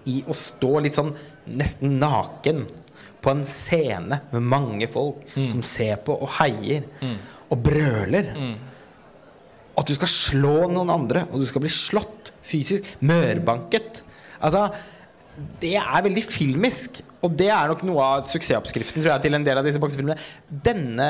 [0.05, 1.13] i å stå litt sånn
[1.57, 2.59] nesten naken
[3.25, 5.47] på en scene med mange folk Mm.
[5.49, 6.83] som ser på og heier
[7.49, 8.27] og brøler.
[9.75, 12.85] At du skal slå noen andre, og du skal bli slått fysisk.
[13.01, 14.03] Mørbanket.
[14.41, 14.71] Altså
[15.59, 17.01] Det er veldig filmisk.
[17.23, 20.15] Og det er nok noe av suksessoppskriften tror jeg, til en del av disse boksefilmene.
[20.47, 21.09] Denne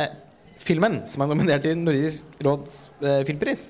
[0.65, 3.67] filmen, som er nominert til Nordisk råds eh, filmpris,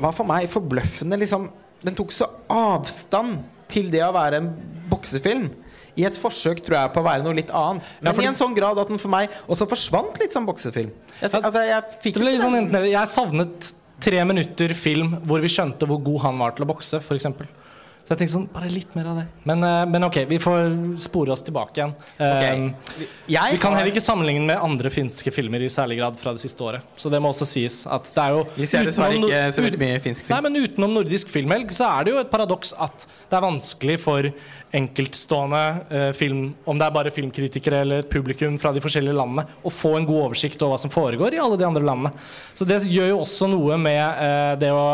[0.00, 1.50] var for meg forbløffende liksom
[1.84, 3.38] Den tok så avstand
[3.72, 4.48] til det å være en
[4.90, 5.46] boksefilm.
[5.96, 7.82] i et forsøk tror jeg på å være noe litt annet.
[8.00, 10.90] Men fordi- i en sånn grad at den for meg også forsvant litt som boksefilm.
[11.20, 11.82] Jeg, altså, jeg
[12.40, 12.88] sånn.
[12.90, 17.00] Jeg savnet tre minutter film hvor vi skjønte hvor god han var til å bokse,
[17.00, 17.26] f.eks.
[18.10, 19.22] Så jeg tenkte sånn, bare litt mer av det.
[19.46, 21.92] Men, eh, men ok, vi får spore oss tilbake igjen.
[22.18, 22.72] Eh,
[23.30, 26.42] Jeg vi kan heller ikke sammenligne med andre finske filmer i særlig grad fra det
[26.42, 26.82] siste året.
[26.98, 29.78] Så det må også sies at det er jo Vi ser dessverre ikke så veldig
[29.78, 30.34] mye finsk film.
[30.34, 34.00] Nei, men utenom nordisk filmhelg så er det jo et paradoks at det er vanskelig
[34.02, 34.32] for
[34.72, 39.72] enkeltstående eh, film, om det er bare filmkritikere eller publikum fra de forskjellige landene, å
[39.74, 42.14] få en god oversikt over hva som foregår i alle de andre landene.
[42.54, 44.86] Så det gjør jo også noe med eh, det å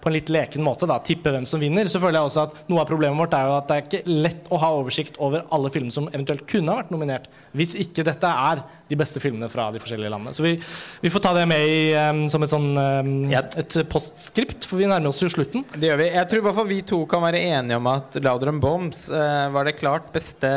[0.00, 1.88] på en litt leken måte da, tippe hvem som vinner.
[1.90, 4.16] Så føler jeg også at Noe av problemet vårt er jo at det er ikke
[4.24, 8.04] lett å ha oversikt over alle filmer som eventuelt kunne ha vært nominert, hvis ikke
[8.06, 10.34] dette er de beste filmene fra de forskjellige landene.
[10.36, 10.54] Så vi,
[11.02, 14.88] vi får ta det med i, um, som et sånn um, et postskript, for vi
[14.88, 15.66] nærmer oss jo slutten.
[15.74, 16.10] Det gjør vi.
[16.14, 19.08] Jeg tror i hvert fall vi to kan være enige om at Louder Bombs
[19.54, 20.48] var det klart beste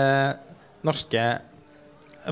[0.85, 1.25] norske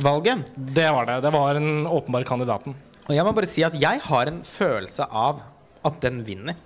[0.03, 0.49] valget.
[0.55, 1.19] Det var det.
[1.25, 2.75] Det var den åpenbare kandidaten.
[3.09, 5.39] Og jeg må bare si at jeg har en følelse av
[5.85, 6.57] at den vinner.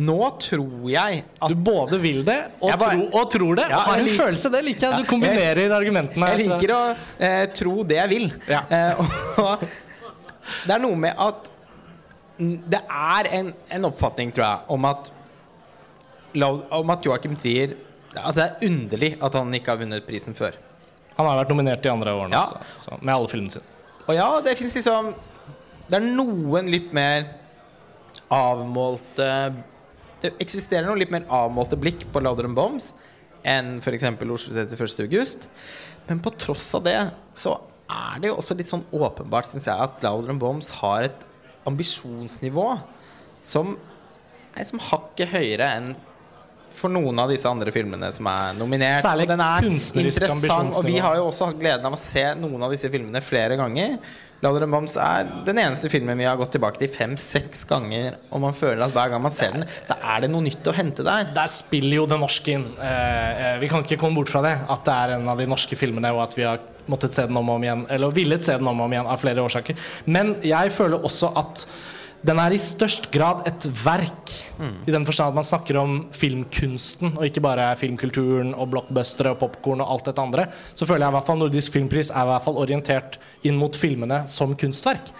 [0.00, 3.66] Nå tror jeg at Du både vil det og, bare- tro, og tror det.
[3.68, 4.50] Ja, har en liker- følelse.
[4.54, 5.02] Det liker jeg.
[5.04, 6.28] Du kombinerer jeg, argumentene.
[6.32, 6.82] Jeg liker å
[7.20, 8.26] eh, tro det jeg vil.
[8.48, 8.62] Ja.
[8.70, 9.02] Eh,
[9.42, 9.66] og
[10.66, 11.50] det er noe med at
[12.42, 15.10] Det er en, en oppfatning, tror jeg, om at
[16.72, 17.74] Om at Joachim Trier
[18.16, 20.56] At det er underlig at han ikke har vunnet prisen før.
[21.16, 22.42] Han har vært nominert de andre årene Ja.
[22.44, 23.64] også, så, med alle filmene sine.
[24.08, 25.14] Og ja, det fins liksom
[25.88, 27.26] Det er noen litt mer
[28.32, 29.26] avmålte
[30.22, 32.92] Det eksisterer noen litt mer avmålte blikk på Louder and Bombs
[33.42, 34.04] enn f.eks.
[34.06, 35.00] Oslo 31.
[35.02, 35.48] august.
[36.06, 36.94] Men på tross av det
[37.34, 37.56] så
[37.90, 41.24] er det jo også litt sånn åpenbart, syns jeg, at Louder and Bombs har et
[41.66, 42.68] ambisjonsnivå
[43.42, 43.74] som
[44.54, 45.90] er som hakket høyere enn
[46.76, 49.04] for noen av disse andre filmene som er nominert.
[49.04, 52.26] Særlig og den er interessant, og vi har jo også hatt gleden av å se
[52.40, 53.98] noen av disse filmene flere ganger.
[54.42, 58.56] 'Ladder Bombs er den eneste filmen vi har gått tilbake til fem-seks ganger, og man
[58.58, 61.28] føler at hver gang man ser den, så er det noe nytt å hente der.
[61.36, 62.66] Der spiller jo det norske inn.
[62.74, 64.56] Eh, eh, vi kan ikke komme bort fra det.
[64.66, 66.58] At det er en av de norske filmene, og at vi har
[66.90, 67.86] måttet se den om og om igjen.
[67.94, 69.78] Eller villet se den om og om igjen av flere årsaker.
[70.10, 71.66] Men jeg føler også at
[72.22, 74.30] den er i størst grad et verk.
[74.86, 79.40] I den forstand at man snakker om filmkunsten, og ikke bare filmkulturen og blockbustere og
[79.40, 80.46] popkorn og alt dette andre.
[80.74, 83.74] Så føler jeg i hvert fall Nordisk filmpris er i hvert fall orientert inn mot
[83.78, 85.10] filmene som kunstverk.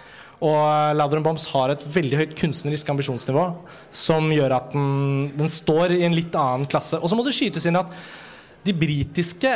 [0.43, 3.45] Og Louder Bombs har et veldig høyt kunstnerisk ambisjonsnivå
[3.95, 6.99] som gjør at den, den står i en litt annen klasse.
[6.99, 7.91] Og så må det skytes inn at
[8.67, 9.53] de britiske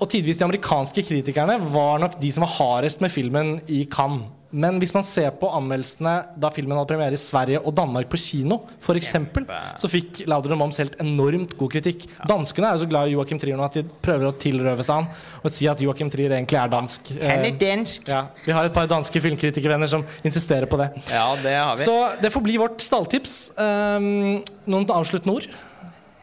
[0.00, 4.34] og tidvis de amerikanske kritikerne var nok de som var hardest med filmen i Cannes.
[4.48, 8.16] Men hvis man ser på anmeldelsene da filmen hadde premiere i Sverige og Danmark på
[8.16, 9.44] kino, for eksempel,
[9.76, 12.06] så fikk Louder and Moms helt enormt god kritikk.
[12.30, 15.02] Danskene er jo så glad i Joachim Trier nå at de prøver å tilrøve seg
[15.02, 15.10] han
[15.44, 17.12] og si at Joachim Trier egentlig er dansk.
[17.20, 18.08] Han Eh, er dansk.
[18.08, 20.88] ja, vi har et par danske filmkritikervenner som insisterer på det.
[21.12, 21.84] Ja, det har vi.
[21.84, 23.36] Så det får bli vårt stalltips.
[23.58, 25.50] Um, noen avsluttende ord?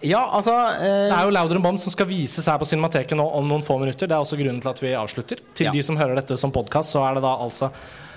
[0.03, 3.25] Ja, altså eh, Det er jo Louder Bomb som skal vises her på Cinemateket nå
[3.39, 4.09] om noen få minutter.
[4.09, 5.39] Det er også grunnen til at vi avslutter.
[5.55, 5.71] Til Ja.
[5.71, 7.71] de som hører dette som podkast, så er det da altså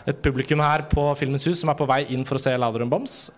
[0.08, 2.84] et publikum her på Filmens Hus som er på vei inn for å se Louder
[2.90, 3.30] Bombs.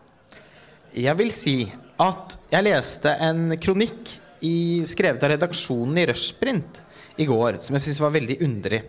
[0.96, 1.56] Jeg vil si
[2.00, 6.80] at jeg leste en kronikk i, skrevet av redaksjonen i Rushprint
[7.20, 8.80] i går, som jeg syns var veldig underlig.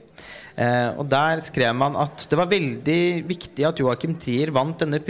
[0.56, 5.02] Eh, og Der skrev man at det var veldig viktig at Joachim Trier vant, denne,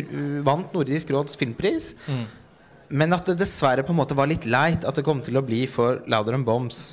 [0.44, 1.92] vant Nordisk råds filmpris.
[2.92, 5.44] Men at det dessverre på en måte var litt leit at det kom til å
[5.46, 6.92] bli for Louder and Bombs.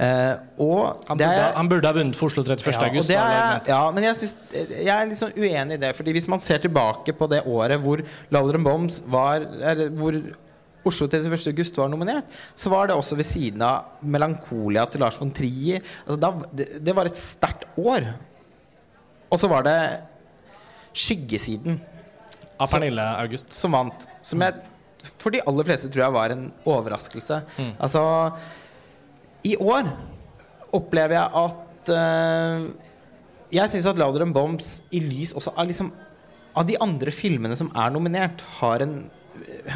[0.00, 2.70] Uh, og Han det burde, er- han burde ha vunnet for Oslo 31.
[2.72, 3.08] ja, august.
[3.10, 4.36] det er, ja, men jeg, synes,
[4.70, 5.90] jeg er litt sånn uenig i det.
[5.98, 8.00] Fordi hvis man ser tilbake på det året hvor
[8.32, 10.16] Louder and Bombs var Eller hvor
[10.88, 11.50] Oslo 31.
[11.52, 12.24] august var nominert,
[12.56, 15.82] så var det også ved siden av Melankolia til Lars von Trier.
[16.06, 18.06] Altså, da, det, det var et sterkt år.
[19.28, 19.76] Og så var det
[20.96, 21.76] Skyggesiden
[22.60, 23.52] Av Pernille August.
[23.56, 24.06] som vant.
[24.24, 24.56] Som jeg
[25.20, 27.40] for de aller fleste tror jeg var en overraskelse.
[27.58, 27.72] Mm.
[27.80, 28.02] Altså
[29.48, 29.88] I år
[30.76, 32.66] opplever jeg at uh,
[33.50, 35.88] Jeg syns at Louder and Bombs i lys også av liksom
[36.54, 38.94] Av de andre filmene som er nominert, har en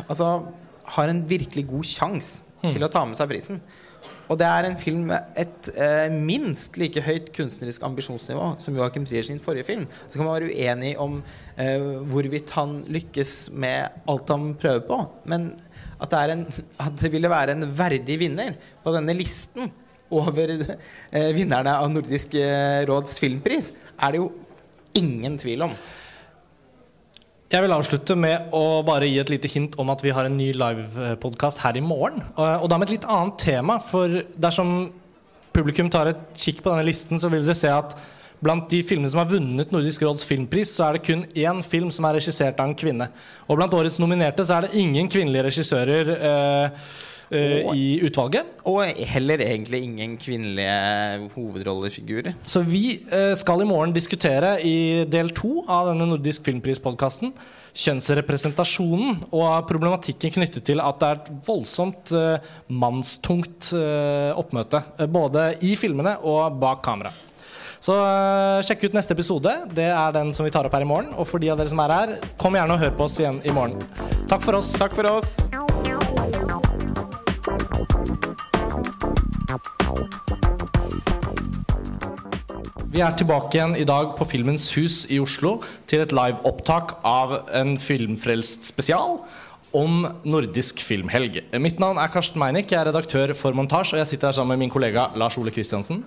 [0.08, 0.28] Altså
[0.94, 2.70] har en virkelig god sjanse Mm.
[2.72, 3.58] til å ta med seg prisen.
[4.32, 9.04] Og det er en film med et eh, minst like høyt kunstnerisk ambisjonsnivå som Joachim
[9.08, 9.84] Trier sin forrige film.
[10.06, 11.18] Så kan man være uenig om
[11.60, 15.00] eh, hvorvidt han lykkes med alt han prøver på.
[15.28, 15.50] Men
[16.00, 16.46] at det, en,
[16.80, 19.68] at det ville være en verdig vinner på denne listen
[20.14, 24.30] over eh, vinnerne av Nordisk eh, råds filmpris, er det jo
[24.98, 25.76] ingen tvil om.
[27.54, 30.34] Jeg vil avslutte med å bare gi et lite hint om at vi har en
[30.34, 32.24] ny livepodkast her i morgen.
[32.34, 33.76] Og og da med et litt annet tema.
[33.78, 34.72] For dersom
[35.54, 37.94] publikum tar et kikk på denne listen, så vil dere se at
[38.42, 41.94] blant de filmene som har vunnet Nordisk råds filmpris, så er det kun én film
[41.94, 43.06] som er regissert av en kvinne.
[43.46, 46.88] Og blant årets nominerte så er det ingen kvinnelige regissører eh,
[47.30, 48.48] eh, i utvalget.
[48.68, 52.36] Og heller egentlig ingen kvinnelige hovedrollefigurer.
[52.44, 57.34] Så vi eh, skal i morgen diskutere i del to av denne Nordisk filmprispodkasten
[57.74, 64.82] kjønnsrepresentasjonen og problematikken knyttet til at det er et voldsomt eh, mannstungt oppmøte.
[65.10, 67.12] Både i filmene og bak kamera.
[67.84, 67.94] Så
[68.64, 69.52] sjekk ut neste episode.
[69.76, 71.12] Det er den som vi tar opp her i morgen.
[71.18, 73.42] Og for de av dere som er her, kom gjerne og hør på oss igjen
[73.44, 73.76] i morgen.
[74.30, 74.72] Takk for oss.
[74.80, 76.13] Takk for oss.
[82.94, 85.56] Vi er tilbake igjen i dag på Filmens Hus i Oslo
[85.90, 89.20] til et live-opptak av en filmfrelst spesial
[89.74, 91.40] om nordisk filmhelg.
[91.62, 94.54] Mitt navn er Karsten Meinick, jeg er redaktør for Montasj, og jeg sitter her sammen
[94.54, 96.04] med min kollega Lars Ole Kristiansen.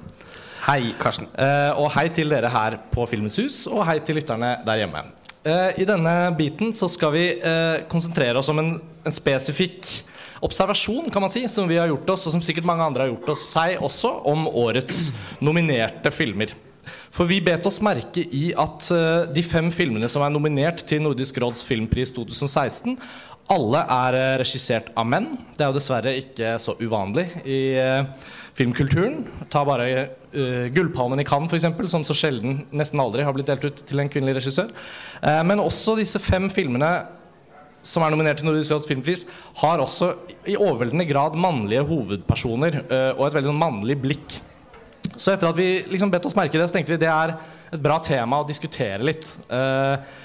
[0.68, 1.28] Hei, Karsten.
[1.39, 5.06] Eh, og hei til dere her på Filmens Hus, og hei til lytterne der hjemme.
[5.48, 8.74] Eh, I denne biten så skal vi eh, konsentrere oss om en,
[9.08, 9.88] en spesifikk
[10.43, 13.13] observasjon, kan man si, som vi har gjort oss, og som sikkert mange andre har
[13.13, 15.09] gjort oss seg også, om årets
[15.43, 16.53] nominerte filmer.
[17.11, 21.01] For vi bet oss merke i at eh, de fem filmene som er nominert til
[21.03, 22.97] Nordisk råds filmpris 2016,
[23.53, 25.31] alle er eh, regissert av menn.
[25.55, 29.21] Det er jo dessverre ikke så uvanlig i eh, filmkulturen.
[29.53, 29.88] Ta bare
[30.33, 34.01] uh, Gullpalmen i Cannes, f.eks., som så sjelden, nesten aldri, har blitt delt ut til
[34.01, 34.71] en kvinnelig regissør.
[35.21, 36.89] Uh, men også disse fem filmene
[37.88, 39.25] som er nominert til Nordisk råds filmpris,
[39.61, 40.11] har også
[40.49, 44.38] i overveldende grad mannlige hovedpersoner eh, og et veldig sånn mannlig blikk.
[45.17, 47.38] Så etter at vi liksom bet oss merke det, så tenkte vi det er
[47.73, 49.25] et bra tema å diskutere litt.
[49.49, 50.15] Eh,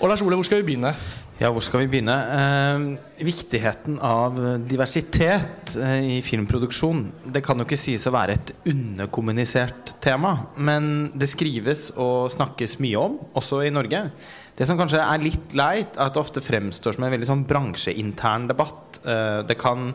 [0.00, 0.94] og Lars Ole, hvor skal vi begynne?
[1.40, 2.14] Ja, hvor skal vi begynne?
[2.14, 4.36] Eh, viktigheten av
[4.68, 7.08] diversitet eh, i filmproduksjon.
[7.34, 12.78] Det kan jo ikke sies å være et underkommunisert tema, men det skrives og snakkes
[12.84, 14.04] mye om, også i Norge.
[14.54, 17.46] Det som kanskje er litt leit, er at det ofte fremstår som en veldig sånn
[17.48, 19.00] bransjeintern debatt.
[19.02, 19.90] Eh, det kan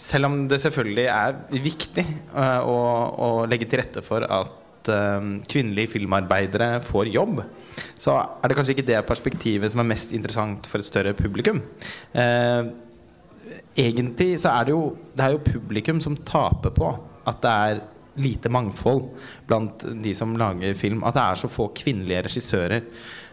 [0.00, 2.78] selv om det selvfølgelig er viktig eh, å,
[3.10, 7.42] å legge til rette for at eh, kvinnelige filmarbeidere får jobb,
[7.98, 11.58] så er det kanskje ikke det perspektivet som er mest interessant for et større publikum.
[13.74, 14.82] Egentlig så er det jo
[15.16, 16.90] Det er jo publikum som taper på
[17.26, 17.80] at det er
[18.22, 19.08] lite mangfold
[19.48, 21.02] blant de som lager film.
[21.04, 22.84] At det er så få kvinnelige regissører.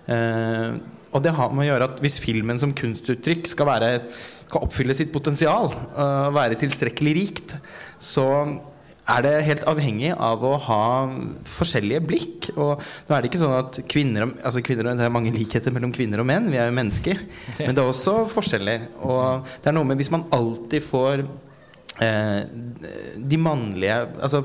[0.07, 0.77] Eh,
[1.15, 3.91] og det har med å gjøre at hvis filmen som kunstuttrykk skal, være,
[4.47, 7.55] skal oppfylle sitt potensial, og være tilstrekkelig rikt,
[8.03, 8.27] så
[9.07, 10.81] er det helt avhengig av å ha
[11.47, 12.49] forskjellige blikk.
[12.59, 15.31] Og nå er det ikke sånn at kvinner, og- altså kvinner og, Det er mange
[15.31, 17.19] likheter mellom kvinner og menn, vi er jo mennesker.
[17.59, 18.87] Men det er også forskjeller.
[19.01, 21.23] Og det er noe med hvis man alltid får
[21.97, 24.43] de mannlige Altså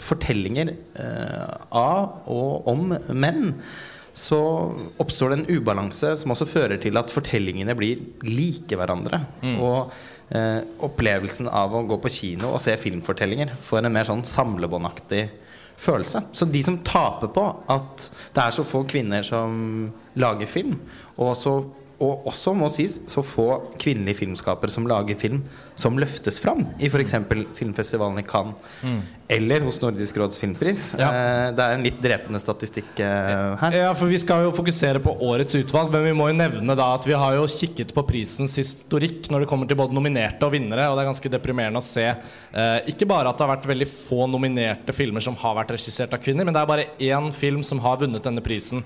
[0.00, 3.52] fortellinger eh, av og om menn,
[4.14, 4.38] så
[5.02, 9.20] oppstår det en ubalanse som også fører til at fortellingene blir like hverandre.
[9.58, 9.92] Og
[10.30, 15.24] eh, opplevelsen av å gå på kino og se filmfortellinger får en mer sånn samlebåndaktig
[15.76, 16.28] følelse.
[16.32, 20.78] Så de som taper på at det er så få kvinner som lager film,
[21.18, 21.58] og så
[22.04, 23.48] og også må sies så få
[23.80, 25.42] kvinnelige filmskapere som lager film
[25.78, 27.16] som løftes fram i f.eks.
[27.58, 28.60] filmfestivalen i Cannes
[29.28, 30.82] eller hos Nordisk råds filmpris.
[31.00, 31.08] Ja.
[31.08, 33.76] Eh, det er en litt drepende statistikk eh, her.
[33.78, 36.90] Ja, for Vi skal jo fokusere på årets utvalg, men vi må jo nevne da
[36.98, 40.52] at vi har jo kikket på prisens historikk når det kommer til både nominerte og
[40.54, 43.70] vinnere, og det er ganske deprimerende å se eh, ikke bare at det har vært
[43.72, 47.32] veldig få nominerte filmer som har vært regissert av kvinner, men det er bare én
[47.34, 48.84] film som har vunnet denne prisen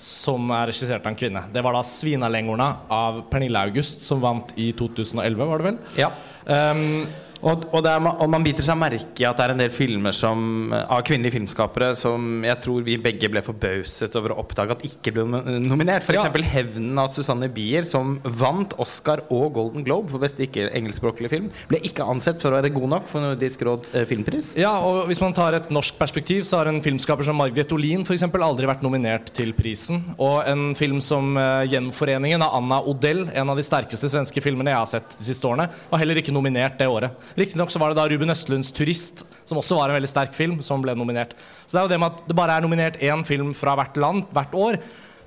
[0.00, 1.42] som er regissert av en kvinne.
[1.52, 5.78] Det var da 'Svinalengorna' av Pernille August, som vant i 2011, var det vel?
[5.96, 6.10] Ja.
[6.46, 7.06] Um,
[7.40, 10.14] Og, og, er, og man biter seg merke i at det er en del filmer
[10.16, 14.84] som, av kvinnelige filmskapere som jeg tror vi begge ble forbauset over å oppdage at
[14.86, 15.26] ikke ble
[15.64, 16.04] nominert.
[16.04, 16.20] F.eks.
[16.20, 16.46] Ja.
[16.50, 21.48] 'Hevnen' av Susanne Bier, som vant Oscar og Golden Globe for beste ikke engelskspråklige film.
[21.70, 24.52] Ble ikke ansett for å være god nok for Nordisk råd eh, filmpris.
[24.58, 28.04] Ja, og hvis man tar et norsk perspektiv, så har en filmskaper som Margrethe Olin
[28.10, 30.02] eksempel, aldri vært nominert til prisen.
[30.20, 34.74] Og en film som uh, 'Gjenforeningen' av Anna Odell, en av de sterkeste svenske filmene
[34.74, 37.29] jeg har sett de siste årene, var heller ikke nominert det året.
[37.38, 40.82] Riktignok var det da Ruben Østlunds 'Turist', som også var en veldig sterk film, som
[40.82, 41.34] ble nominert.
[41.66, 43.96] Så det er jo det med at det bare er nominert én film fra hvert
[43.96, 44.80] land hvert år.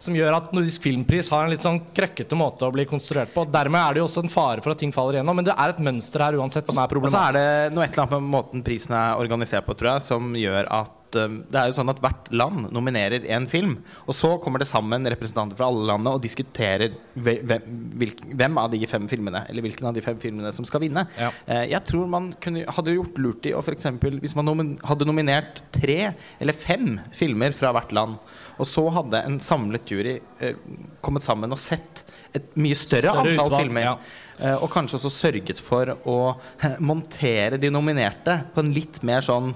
[0.04, 3.46] Som gjør at Nordisk filmpris har en litt sånn krøkkete måte å bli konstruert på.
[3.54, 5.38] Dermed er det jo også en fare for at ting faller igjennom.
[5.40, 7.16] Men det er et mønster her uansett som er problematisk.
[7.16, 9.94] Og så er det noe et eller annet med måten prisen er organisert på, tror
[9.96, 13.78] jeg, som gjør at eh, det er jo sånn at hvert land nominerer en film.
[14.10, 18.82] Og så kommer det sammen representanter fra alle landene og diskuterer ve- hvem, av de
[18.90, 21.06] fem filmene Eller hvilken av de fem filmene som skal vinne.
[21.22, 21.30] Ja.
[21.48, 25.62] Eh, Jeg tror man kunne, hadde gjort lurt i å eksempel, Hvis man hadde nominert
[25.72, 28.18] tre eller fem filmer fra hvert land,
[28.58, 30.60] og så hadde en samlet jury eh,
[31.02, 33.96] kommet sammen og sett et mye større, Større antall utvalg, filmer, ja.
[34.40, 36.20] eh, og kanskje også sørget for å
[36.62, 39.54] eh, montere de nominerte på en litt mer sånn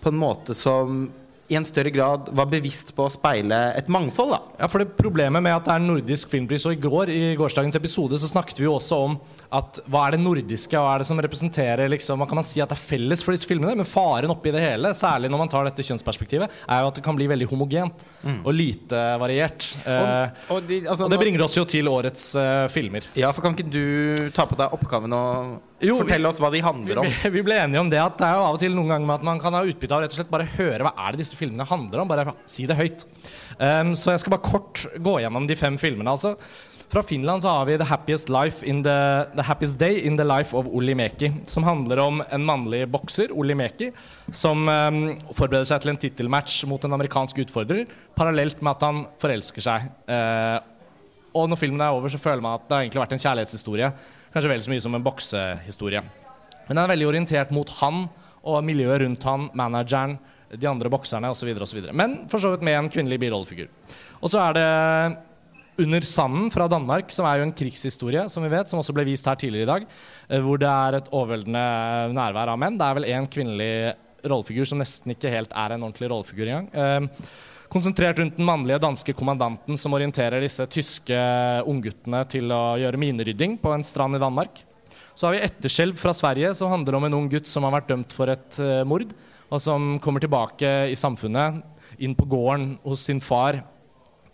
[0.00, 1.06] På en måte som
[1.46, 4.40] i en større grad var bevisst på å speile et mangfold, da.
[4.64, 7.78] Ja, for det Problemet med at det er nordisk filmpris, og i går i gårsdagens
[7.78, 9.14] episode så snakket vi jo også om
[9.56, 12.60] at hva er det nordiske, hva er det som representerer liksom, Hva kan man si
[12.62, 13.74] at det er felles for disse filmene?
[13.80, 17.04] Men faren oppi det hele, særlig når man tar dette kjønnsperspektivet, er jo at det
[17.06, 18.04] kan bli veldig homogent
[18.42, 19.68] og lite variert.
[19.86, 23.06] Eh, Og, de, altså, og det bringer oss jo til årets eh, filmer.
[23.18, 26.62] Ja, for kan ikke du ta på deg oppgaven og Jo, fortelle oss hva de
[26.64, 27.08] handler om?
[27.08, 29.08] Vi, vi ble enige om det at det er jo av og til noen ganger
[29.10, 31.22] med at man kan ha utbytte av rett og slett bare høre hva er det
[31.24, 32.08] disse filmene handler om.
[32.10, 33.04] Bare si det høyt.
[33.60, 36.12] Um, så jeg skal bare kort gå gjennom de fem filmene.
[36.12, 36.34] Altså,
[36.88, 38.98] fra Finland så har vi The Happiest, the,
[39.34, 41.32] the happiest Day in the Life of Olli Meki.
[41.46, 43.90] Som handler om en mannlig bokser, Olli Meki,
[44.32, 45.00] som um,
[45.34, 49.90] forbereder seg til en tittelmatch mot en amerikansk utfordrer, parallelt med at han forelsker seg.
[50.08, 50.58] Uh,
[51.36, 53.90] og når filmen er over, så føler man at det har egentlig vært en kjærlighetshistorie.
[54.32, 56.04] Kanskje vel så mye som en boksehistorie.
[56.66, 58.06] Men den er veldig orientert mot han
[58.46, 60.16] og miljøet rundt han, manageren,
[60.54, 61.50] de andre bokserne osv.
[61.90, 63.68] Men for så vidt med en kvinnelig birollefigur.
[64.22, 64.68] Og så er det
[65.78, 69.04] Under sanden fra Danmark, som er jo en krigshistorie, som vi vet, som også ble
[69.10, 69.90] vist her tidligere i dag,
[70.30, 71.66] eh, hvor det er et overveldende
[72.16, 72.78] nærvær av menn.
[72.80, 73.72] Det er vel én kvinnelig
[74.24, 76.70] rollefigur som nesten ikke helt er en ordentlig rollefigur engang.
[76.72, 77.28] Eh,
[77.72, 81.18] konsentrert rundt den mannlige danske kommandanten som orienterer disse tyske
[81.68, 84.62] ungguttene til å gjøre minerydding på en strand i Danmark.
[85.16, 87.88] Så har vi Etterskjelv fra Sverige, som handler om en ung gutt som har vært
[87.92, 89.12] dømt for et eh, mord,
[89.46, 91.62] og som kommer tilbake i samfunnet,
[92.02, 93.62] inn på gården hos sin far,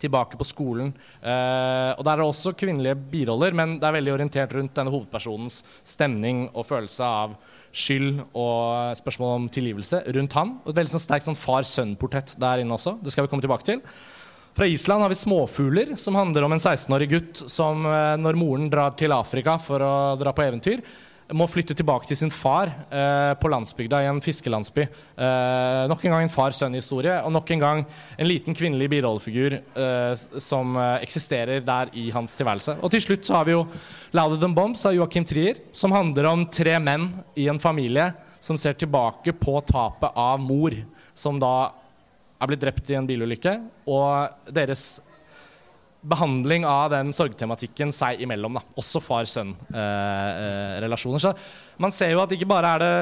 [0.03, 0.93] tilbake på skolen.
[1.21, 4.93] Eh, og Der er det også kvinnelige biroller, men det er veldig orientert rundt denne
[4.93, 7.37] hovedpersonens stemning og følelse av
[7.73, 10.57] skyld og spørsmål om tilgivelse rundt han.
[10.63, 12.99] Og et veldig sånn sterkt sånn far-sønn-portrett der inne også.
[13.01, 13.81] Det skal vi komme tilbake til.
[14.53, 18.69] Fra Island har vi 'Småfugler', som handler om en 16-årig gutt som eh, når moren
[18.69, 20.83] drar til Afrika for å dra på eventyr,
[21.31, 24.83] må flytte tilbake til sin far eh, på landsbygda i en fiskelandsby.
[24.83, 27.83] Eh, nok en gang en far-sønn-historie, og nok en gang
[28.17, 32.77] en liten kvinnelig birollefigur eh, som eh, eksisterer der i hans tilværelse.
[32.83, 33.63] Og til slutt så har vi jo
[34.11, 38.11] 'Louder Than Bombs' av Joachim Trier, som handler om tre menn i en familie
[38.43, 40.75] som ser tilbake på tapet av mor,
[41.15, 41.71] som da
[42.41, 43.55] er blitt drept i en bilulykke,
[43.87, 44.99] og deres
[46.03, 48.53] behandling av den sorgtematikken seg imellom.
[48.59, 48.63] Da.
[48.79, 51.19] Også far-sønn-relasjoner.
[51.23, 51.31] Så
[51.81, 52.97] man ser jo at ikke bare er det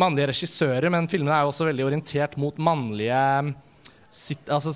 [0.00, 3.20] mannlige regissører, men filmene er jo også veldig orientert mot mannlige
[4.54, 4.70] altså,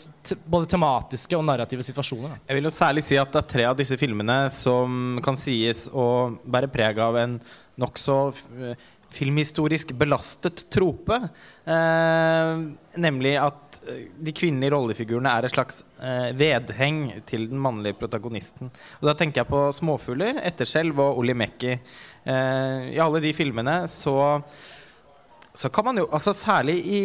[0.45, 2.29] både tematiske og narrative situasjoner.
[2.35, 2.39] Da.
[2.51, 4.89] Jeg vil jo særlig si at det er tre av disse filmene som
[5.24, 6.07] kan sies å
[6.45, 7.33] bære preg av en
[7.79, 8.16] nokså
[9.15, 11.17] filmhistorisk belastet trope.
[11.65, 12.63] Eh,
[13.01, 18.73] nemlig at eh, de kvinnelige rollefigurene er et slags eh, vedheng til den mannlige protagonisten.
[19.01, 21.79] Og Da tenker jeg på 'Småfugler', 'Etterskjelv' og 'Olli Mekki'.
[22.27, 24.19] Eh, I alle de filmene så
[25.59, 27.01] så kan man jo, altså Særlig i,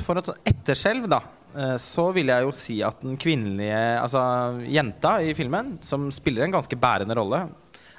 [0.00, 1.20] for et etterskjelv, da,
[1.52, 4.22] eh, så vil jeg jo si at den kvinnelige altså
[4.64, 7.42] jenta i filmen, som spiller en ganske bærende rolle,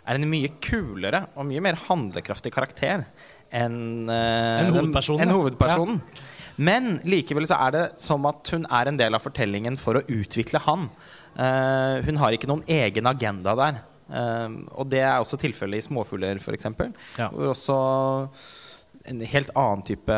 [0.04, 3.06] er en mye kulere og mye mer handlekraftig karakter
[3.54, 6.30] enn eh, Enn en hovedpersonen, ja.
[6.62, 10.06] Men likevel så er det som at hun er en del av fortellingen for å
[10.06, 10.90] utvikle han.
[11.34, 13.80] Uh, hun har ikke noen egen agenda der.
[14.06, 16.70] Uh, og det er også tilfellet i 'Småfugler', f.eks.
[17.18, 17.32] Ja.
[17.34, 17.78] Hvor også
[19.10, 20.18] en helt annen type,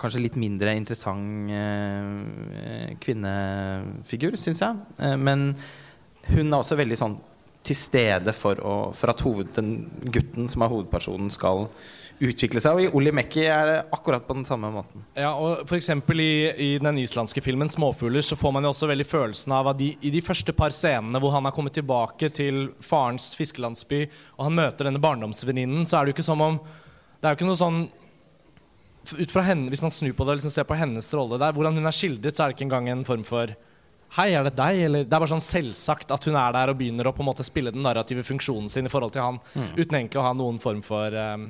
[0.00, 5.14] kanskje litt mindre interessant uh, kvinnefigur, syns jeg.
[5.22, 5.54] Men
[6.34, 7.16] hun er også veldig sånn
[7.64, 11.68] til stede for, å, for at hoved, den gutten som er hovedpersonen, skal
[12.22, 12.76] utvikle seg.
[12.76, 15.02] Og i Olli Mekki er det akkurat på den samme måten.
[15.18, 18.90] Ja, og for eksempel i, i den islandske filmen 'Småfugler' så får man jo også
[18.90, 22.30] veldig følelsen av at de, i de første par scenene hvor han har kommet tilbake
[22.34, 24.04] til farens fiskelandsby,
[24.38, 26.58] og han møter denne barndomsvenninnen, så er det jo ikke som om
[27.20, 27.84] Det er jo ikke noe sånn
[29.18, 31.52] ut fra henne, Hvis man snur på det og liksom ser på hennes rolle der,
[31.52, 33.54] hvordan hun er skildret, så er det ikke engang en form for
[34.14, 34.78] Hei, er det deg?
[34.86, 37.28] Eller, det er bare sånn selvsagt at hun er der og begynner å på en
[37.32, 39.40] måte spille den narrative funksjonen sin i forhold til han,
[39.74, 41.48] uten egentlig å ha noen form for, um,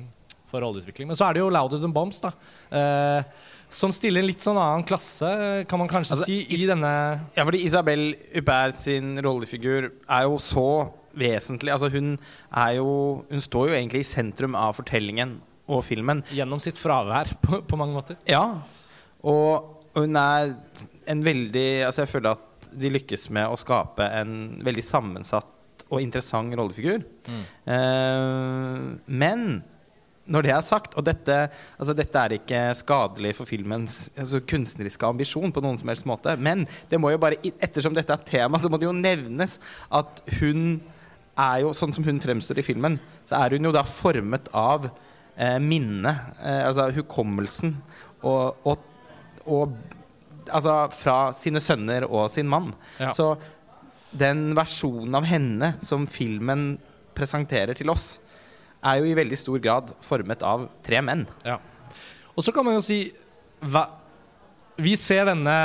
[0.51, 1.07] for rolleutvikling.
[1.09, 2.31] Men så er det jo Louder Than Bombs, da.
[2.71, 3.23] eh,
[3.69, 6.91] som stiller en litt sånn annen klasse, kan man kanskje Altså, si, i is- denne
[7.35, 11.71] Ja, fordi Isabel Hubert sin rollefigur er jo så vesentlig.
[11.73, 12.17] Altså hun
[12.55, 16.21] er jo Hun står jo egentlig i sentrum av fortellingen og filmen.
[16.29, 18.15] Gjennom sitt fravær, på, på mange måter.
[18.29, 18.61] Ja.
[19.25, 20.55] Og hun er
[21.07, 26.01] en veldig Altså jeg føler at de lykkes med å skape en veldig sammensatt og
[26.01, 27.01] interessant rollefigur.
[27.65, 29.63] Eh, men
[30.25, 31.35] når det er sagt, og dette,
[31.77, 36.33] altså dette er ikke skadelig for filmens altså kunstneriske ambisjon på noen som helst måte,
[36.41, 39.59] men det må jo bare, ettersom dette er tema, så må det jo nevnes
[39.93, 40.79] at hun
[41.35, 42.97] er jo, sånn som hun fremstår i filmen,
[43.27, 47.75] så er hun jo da formet av eh, minnet, eh, altså hukommelsen,
[48.25, 48.89] og, og,
[49.45, 49.75] og
[50.49, 52.71] altså fra sine sønner og sin mann.
[53.01, 53.13] Ja.
[53.13, 53.35] Så
[54.15, 56.75] den versjonen av henne som filmen
[57.15, 58.15] presenterer til oss,
[58.85, 61.25] er jo i veldig stor grad formet av tre menn.
[61.45, 61.57] Ja.
[62.35, 62.99] Og så kan man jo si
[63.65, 63.87] hva,
[64.75, 65.55] Vi ser denne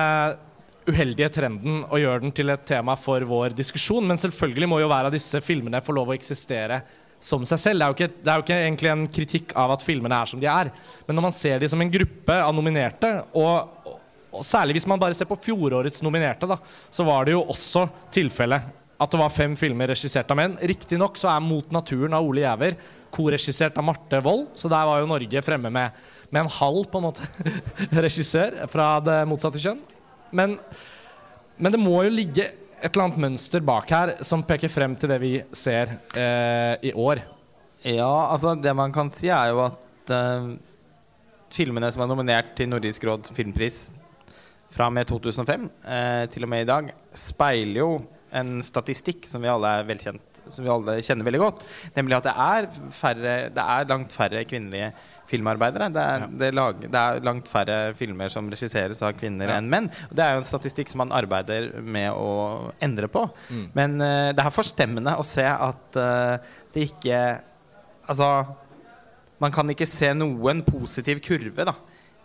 [0.90, 4.88] uheldige trenden og gjør den til et tema for vår diskusjon, men selvfølgelig må jo
[4.90, 6.80] hver av disse filmene få lov å eksistere
[7.20, 7.82] som seg selv.
[7.82, 10.40] Det er, ikke, det er jo ikke egentlig en kritikk av at filmene er som
[10.40, 10.70] de er,
[11.06, 13.90] men når man ser de som en gruppe av nominerte, og,
[14.32, 16.56] og særlig hvis man bare ser på fjorårets nominerte, da,
[16.90, 20.58] så var det jo også tilfellet at det var fem filmer regissert av menn.
[20.60, 22.76] Riktignok så er 'Mot naturen' av Ole Giæver
[23.10, 25.90] koregissert av Marte Wold, så der var jo Norge fremme med,
[26.30, 27.26] med en halv på en måte
[28.04, 29.80] regissør fra det motsatte kjønn.
[30.32, 30.58] Men,
[31.58, 35.10] men det må jo ligge et eller annet mønster bak her som peker frem til
[35.12, 37.22] det vi ser eh, i år.
[37.84, 40.52] Ja, altså det man kan si, er jo at eh,
[41.52, 43.88] filmene som er nominert til Nordisk råds filmpris
[44.70, 47.92] fra og med 2005 eh, til og med i dag, speiler jo
[48.32, 51.64] en statistikk som vi alle er velkjent som vi alle kjenner veldig godt.
[51.96, 54.88] Nemlig at det er, færre, det er langt færre kvinnelige
[55.30, 55.90] filmarbeidere.
[55.94, 56.26] Det er, Ja.
[56.42, 59.58] det, lag, det er langt færre filmer som regisseres av kvinner Ja.
[59.58, 59.90] enn menn.
[60.10, 63.30] Og det er jo en statistikk som man arbeider med å endre på.
[63.50, 63.70] Mm.
[63.74, 66.38] Men uh, det er forstemmende å se at uh,
[66.72, 67.44] det ikke
[68.10, 68.26] Altså
[69.40, 71.72] man kan ikke se noen positiv kurve da,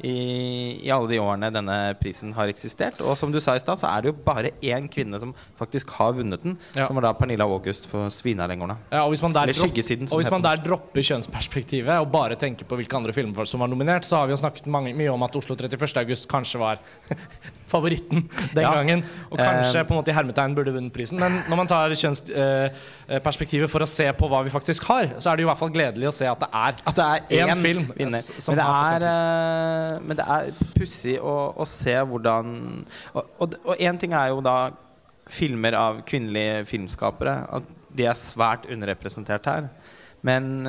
[0.04, 3.00] i, i alle de årene denne prisen har eksistert.
[3.06, 5.94] Og som du sa i stad, så er det jo bare én kvinne som faktisk
[6.00, 6.58] har vunnet den.
[6.76, 6.88] Ja.
[6.88, 8.78] Som var da Pernilla August for 'Svinalengorna'.
[8.92, 12.66] Ja, og hvis man der, dropp, og hvis man der dropper kjønnsperspektivet og bare tenker
[12.66, 15.24] på hvilke andre filmer som var nominert, så har vi jo snakket mange, mye om
[15.24, 15.98] at Oslo 31.
[16.04, 16.80] august kanskje var
[17.76, 18.24] favoritten
[18.56, 18.72] den Ja.
[18.80, 19.04] gangen.
[19.30, 19.86] Og kanskje Eh.
[19.86, 21.20] på en måte i hermetegn burde vunnet prisen.
[21.20, 25.36] Men når man tar kjønnsperspektivet for å se på hva vi faktisk har, så er
[25.40, 27.62] det i hvert fall gledelig å se at det er At det er En én
[27.62, 28.22] film, vinner.
[28.22, 32.86] som Men det har fått er, eh, men det er pussig å, å se hvordan
[33.16, 34.72] og én ting er jo da
[35.28, 37.48] filmer av kvinnelige filmskapere.
[37.52, 37.64] At
[37.96, 39.70] de er svært underrepresentert her.
[40.22, 40.68] Men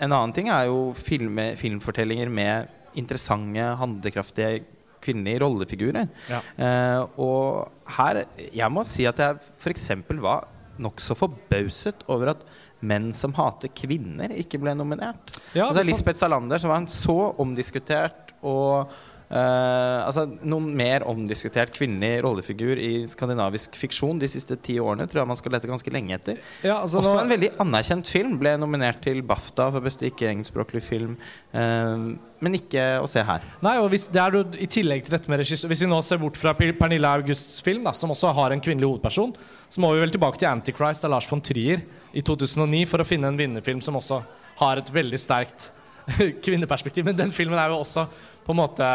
[0.00, 4.62] en annen ting er jo filme, filmfortellinger med interessante, handlekraftige
[5.02, 6.08] kvinnelige rollefigurer.
[6.30, 6.40] Ja.
[6.56, 9.88] Eh, og her Jeg må si at jeg f.eks.
[10.22, 10.48] var
[10.82, 12.44] nokså forbauset over at
[12.82, 15.36] menn som hater kvinner, ikke ble nominert.
[15.54, 18.90] Ja, altså Lisbeth Salander, som var en så omdiskutert og
[19.32, 25.22] eh, altså Noen mer omdiskutert kvinnelig rollefigur i skandinavisk fiksjon de siste ti årene tror
[25.22, 26.40] jeg man skal lete ganske lenge etter.
[26.62, 28.36] Ja, altså Også nå- en veldig anerkjent film.
[28.40, 31.16] Ble nominert til BAFTA for beste ikke-engelskspråklig film.
[31.54, 32.12] Uh,
[32.42, 33.44] men ikke å se her.
[33.62, 36.00] Nei, og hvis, det er jo I tillegg til dette med regissør Hvis vi nå
[36.02, 39.34] ser bort fra Pernille Augusts film, da, som også har en kvinnelig hovedperson,
[39.70, 43.06] så må vi vel tilbake til 'Antichrist' av Lars von Trier i 2009 for å
[43.06, 44.22] finne en vinnerfilm som også
[44.58, 45.70] har et veldig sterkt
[46.44, 47.06] kvinneperspektiv.
[47.06, 48.08] Men den filmen er jo også
[48.42, 48.88] på en måte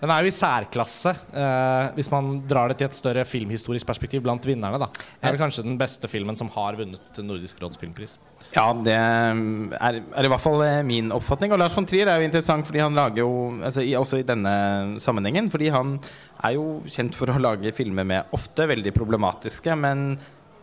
[0.00, 4.22] Den er jo i særklasse, eh, hvis man drar det til et større filmhistorisk perspektiv
[4.24, 4.78] blant vinnerne.
[4.80, 8.16] da Det er vel kanskje den beste filmen som har vunnet Nordisk råds filmpris.
[8.54, 11.52] Ja, det er, er i hvert fall eh, min oppfatning.
[11.52, 14.26] Og Lars von Trier er jo interessant fordi han lager jo altså, i, Også i
[14.26, 15.50] denne sammenhengen.
[15.52, 15.98] Fordi han
[16.42, 20.14] er jo kjent for å lage filmer med ofte veldig problematiske, men,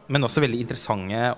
[0.10, 1.36] men også veldig interessante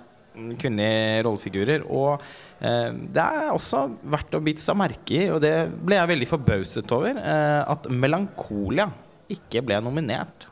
[0.60, 1.86] kvinnelige rollefigurer.
[1.90, 2.22] Og
[2.62, 5.54] eh, det er også verdt å bite seg merke i, og det
[5.86, 8.90] ble jeg veldig forbauset over, eh, at 'Melankolia'
[9.30, 10.48] ikke ble nominert.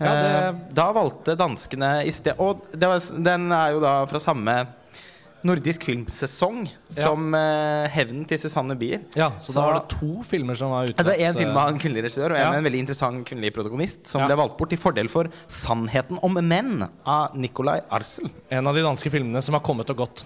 [0.00, 4.04] Ja, det- Eh, Da valgte danskene i sted Og det var, den er jo da
[4.06, 4.66] fra samme
[5.44, 9.02] nordisk filmsesong som eh, 'Hevnen til Susanne Bier'.
[9.16, 10.94] Ja, så, Så- da var det to filmer som var ute?
[10.98, 12.50] Altså En film av en kvinnelig regissør og en Ja.
[12.50, 14.26] med en veldig interessant kvinnelig protagonist, som Ja.
[14.28, 18.30] ble valgt bort til fordel for 'Sannheten om menn' av Nicolai Arcel.
[18.50, 20.24] En av de danske filmene som har kommet og gått.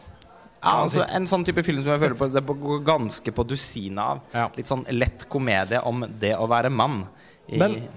[0.63, 3.99] Ja, altså En sånn type film som jeg føler på det går ganske på dusinet
[3.99, 4.21] av.
[4.35, 4.49] Ja.
[4.57, 7.07] Litt sånn lett komedie om det å være mann.
[7.49, 7.89] I, Men-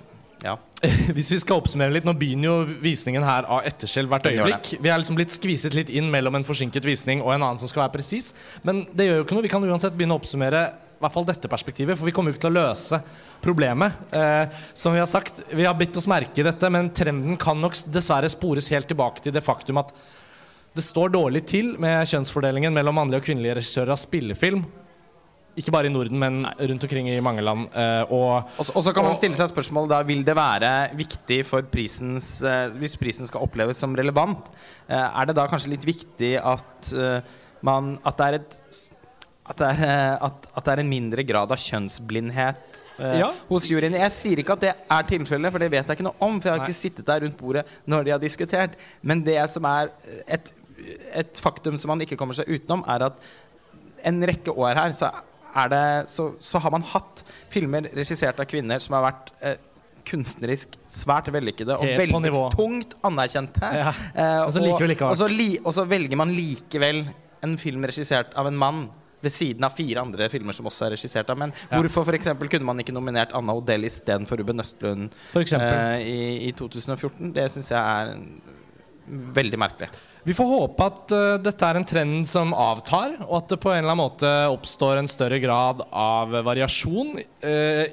[0.44, 0.56] ja.
[1.16, 4.74] Hvis vi skal oppsummere litt, Nå begynner jo visningen her av etterskjelv hvert øyeblikk.
[4.80, 7.72] Vi er liksom blitt skviset litt inn mellom en forsinket visning og en annen som
[7.72, 8.32] skal være presis.
[8.68, 9.48] Men det gjør jo ikke noe.
[9.48, 10.64] Vi kan uansett begynne å oppsummere
[11.00, 12.98] i hvert fall dette perspektivet, for vi kommer jo ikke til å løse
[13.44, 14.00] problemet.
[14.12, 17.60] Eh, som vi har sagt, vi har bitt oss merke i dette, men trenden kan
[17.60, 19.94] nok dessverre spores helt tilbake til det faktum at
[20.76, 24.68] det står dårlig til med kjønnsfordelingen mellom mannlige og kvinnelige regissører av spillefilm
[25.60, 27.68] ikke bare i Norden, men rundt omkring i mange land.
[27.76, 31.62] Eh, og Og så- kan man stille seg spørsmålet da Vil det være viktig for
[31.64, 34.47] prisens eh, Hvis prisen skal oppleves som relevant,
[34.89, 36.93] eh, er det da kanskje litt viktig at
[37.62, 38.62] man At det er et
[39.49, 43.32] at det, er, at, at det er en mindre grad av kjønnsblindhet eh, Ja.
[43.49, 43.95] hos juryen.
[43.97, 46.36] Jeg sier ikke at det er tilfellet, for det vet jeg ikke noe om.
[46.39, 46.68] For jeg har Nei.
[46.70, 48.76] ikke sittet der rundt bordet når de har diskutert.
[49.01, 49.89] Men det som er
[50.28, 50.51] et,
[51.16, 53.14] et faktum som man ikke kommer seg utenom, er at
[54.05, 55.10] en rekke år her så,
[55.68, 59.57] det, så, så har man hatt filmer regissert av kvinner som har vært eh,
[60.10, 63.74] kunstnerisk svært vellykkede og Helt veldig tungt anerkjente.
[63.82, 63.91] Ja.
[64.14, 67.03] Eh, Og så og, så li, og så velger man likevel
[67.45, 68.88] en film regissert av en mann.
[69.20, 71.51] Ved siden av fire andre filmer som også er regissert av menn.
[71.68, 71.82] Ja.
[71.82, 76.53] Hvorfor for eksempel kunne man ikke nominert Anna Odell istedenfor Ruben Østlund eh, i, i
[76.55, 77.34] 2014?
[77.36, 78.14] Det syns jeg er
[79.10, 79.89] veldig merkelig.
[80.28, 83.72] Vi får håpe at uh, dette er en trend som avtar, og at det på
[83.72, 87.86] en eller annen måte oppstår en større grad av variasjon uh,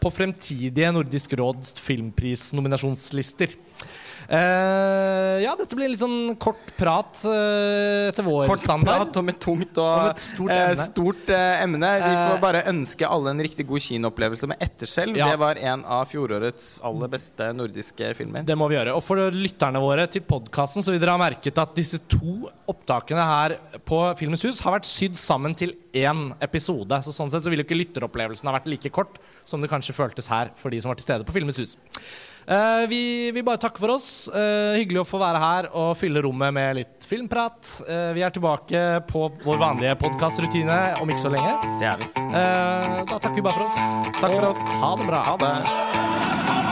[0.00, 3.54] på fremtidige Nordisk råds filmprisnominasjonslister.
[4.26, 9.04] Eh, ja, dette blir litt sånn kort prat uh, etter vår Kort standard.
[9.04, 10.86] prat om et tungt og et stort eh, emne.
[10.88, 11.90] stort, emne.
[12.02, 15.20] Vi får bare ønske alle en riktig god kinoopplevelse med Etterskjelv.
[15.20, 15.30] Ja.
[15.30, 18.46] Det var en av fjorårets aller beste nordiske filmer.
[18.46, 18.96] Det må vi gjøre.
[18.98, 23.22] Og for lytterne våre til podkasten så vil dere ha merket at disse to opptakene
[23.22, 23.56] her
[23.86, 26.98] på Filmens Hus har vært sydd sammen til én episode.
[27.06, 30.28] Så sånn sett så ville ikke lytteropplevelsen ha vært like kort som det kanskje føltes
[30.32, 31.76] her for de som var til stede på Filmens Hus.
[32.46, 34.28] Eh, vi vil bare takke for oss.
[34.30, 37.58] Uh, hyggelig å få være her og fylle rommet med litt filmprat.
[37.88, 41.56] Uh, vi er tilbake på vår vanlige podkastrutine om ikke så lenge.
[41.82, 42.10] Det er vi.
[42.14, 43.82] Da takker vi bare for oss.
[44.20, 44.62] Takk for oss.
[44.84, 45.26] Ha det bra.
[45.32, 46.65] Ha det.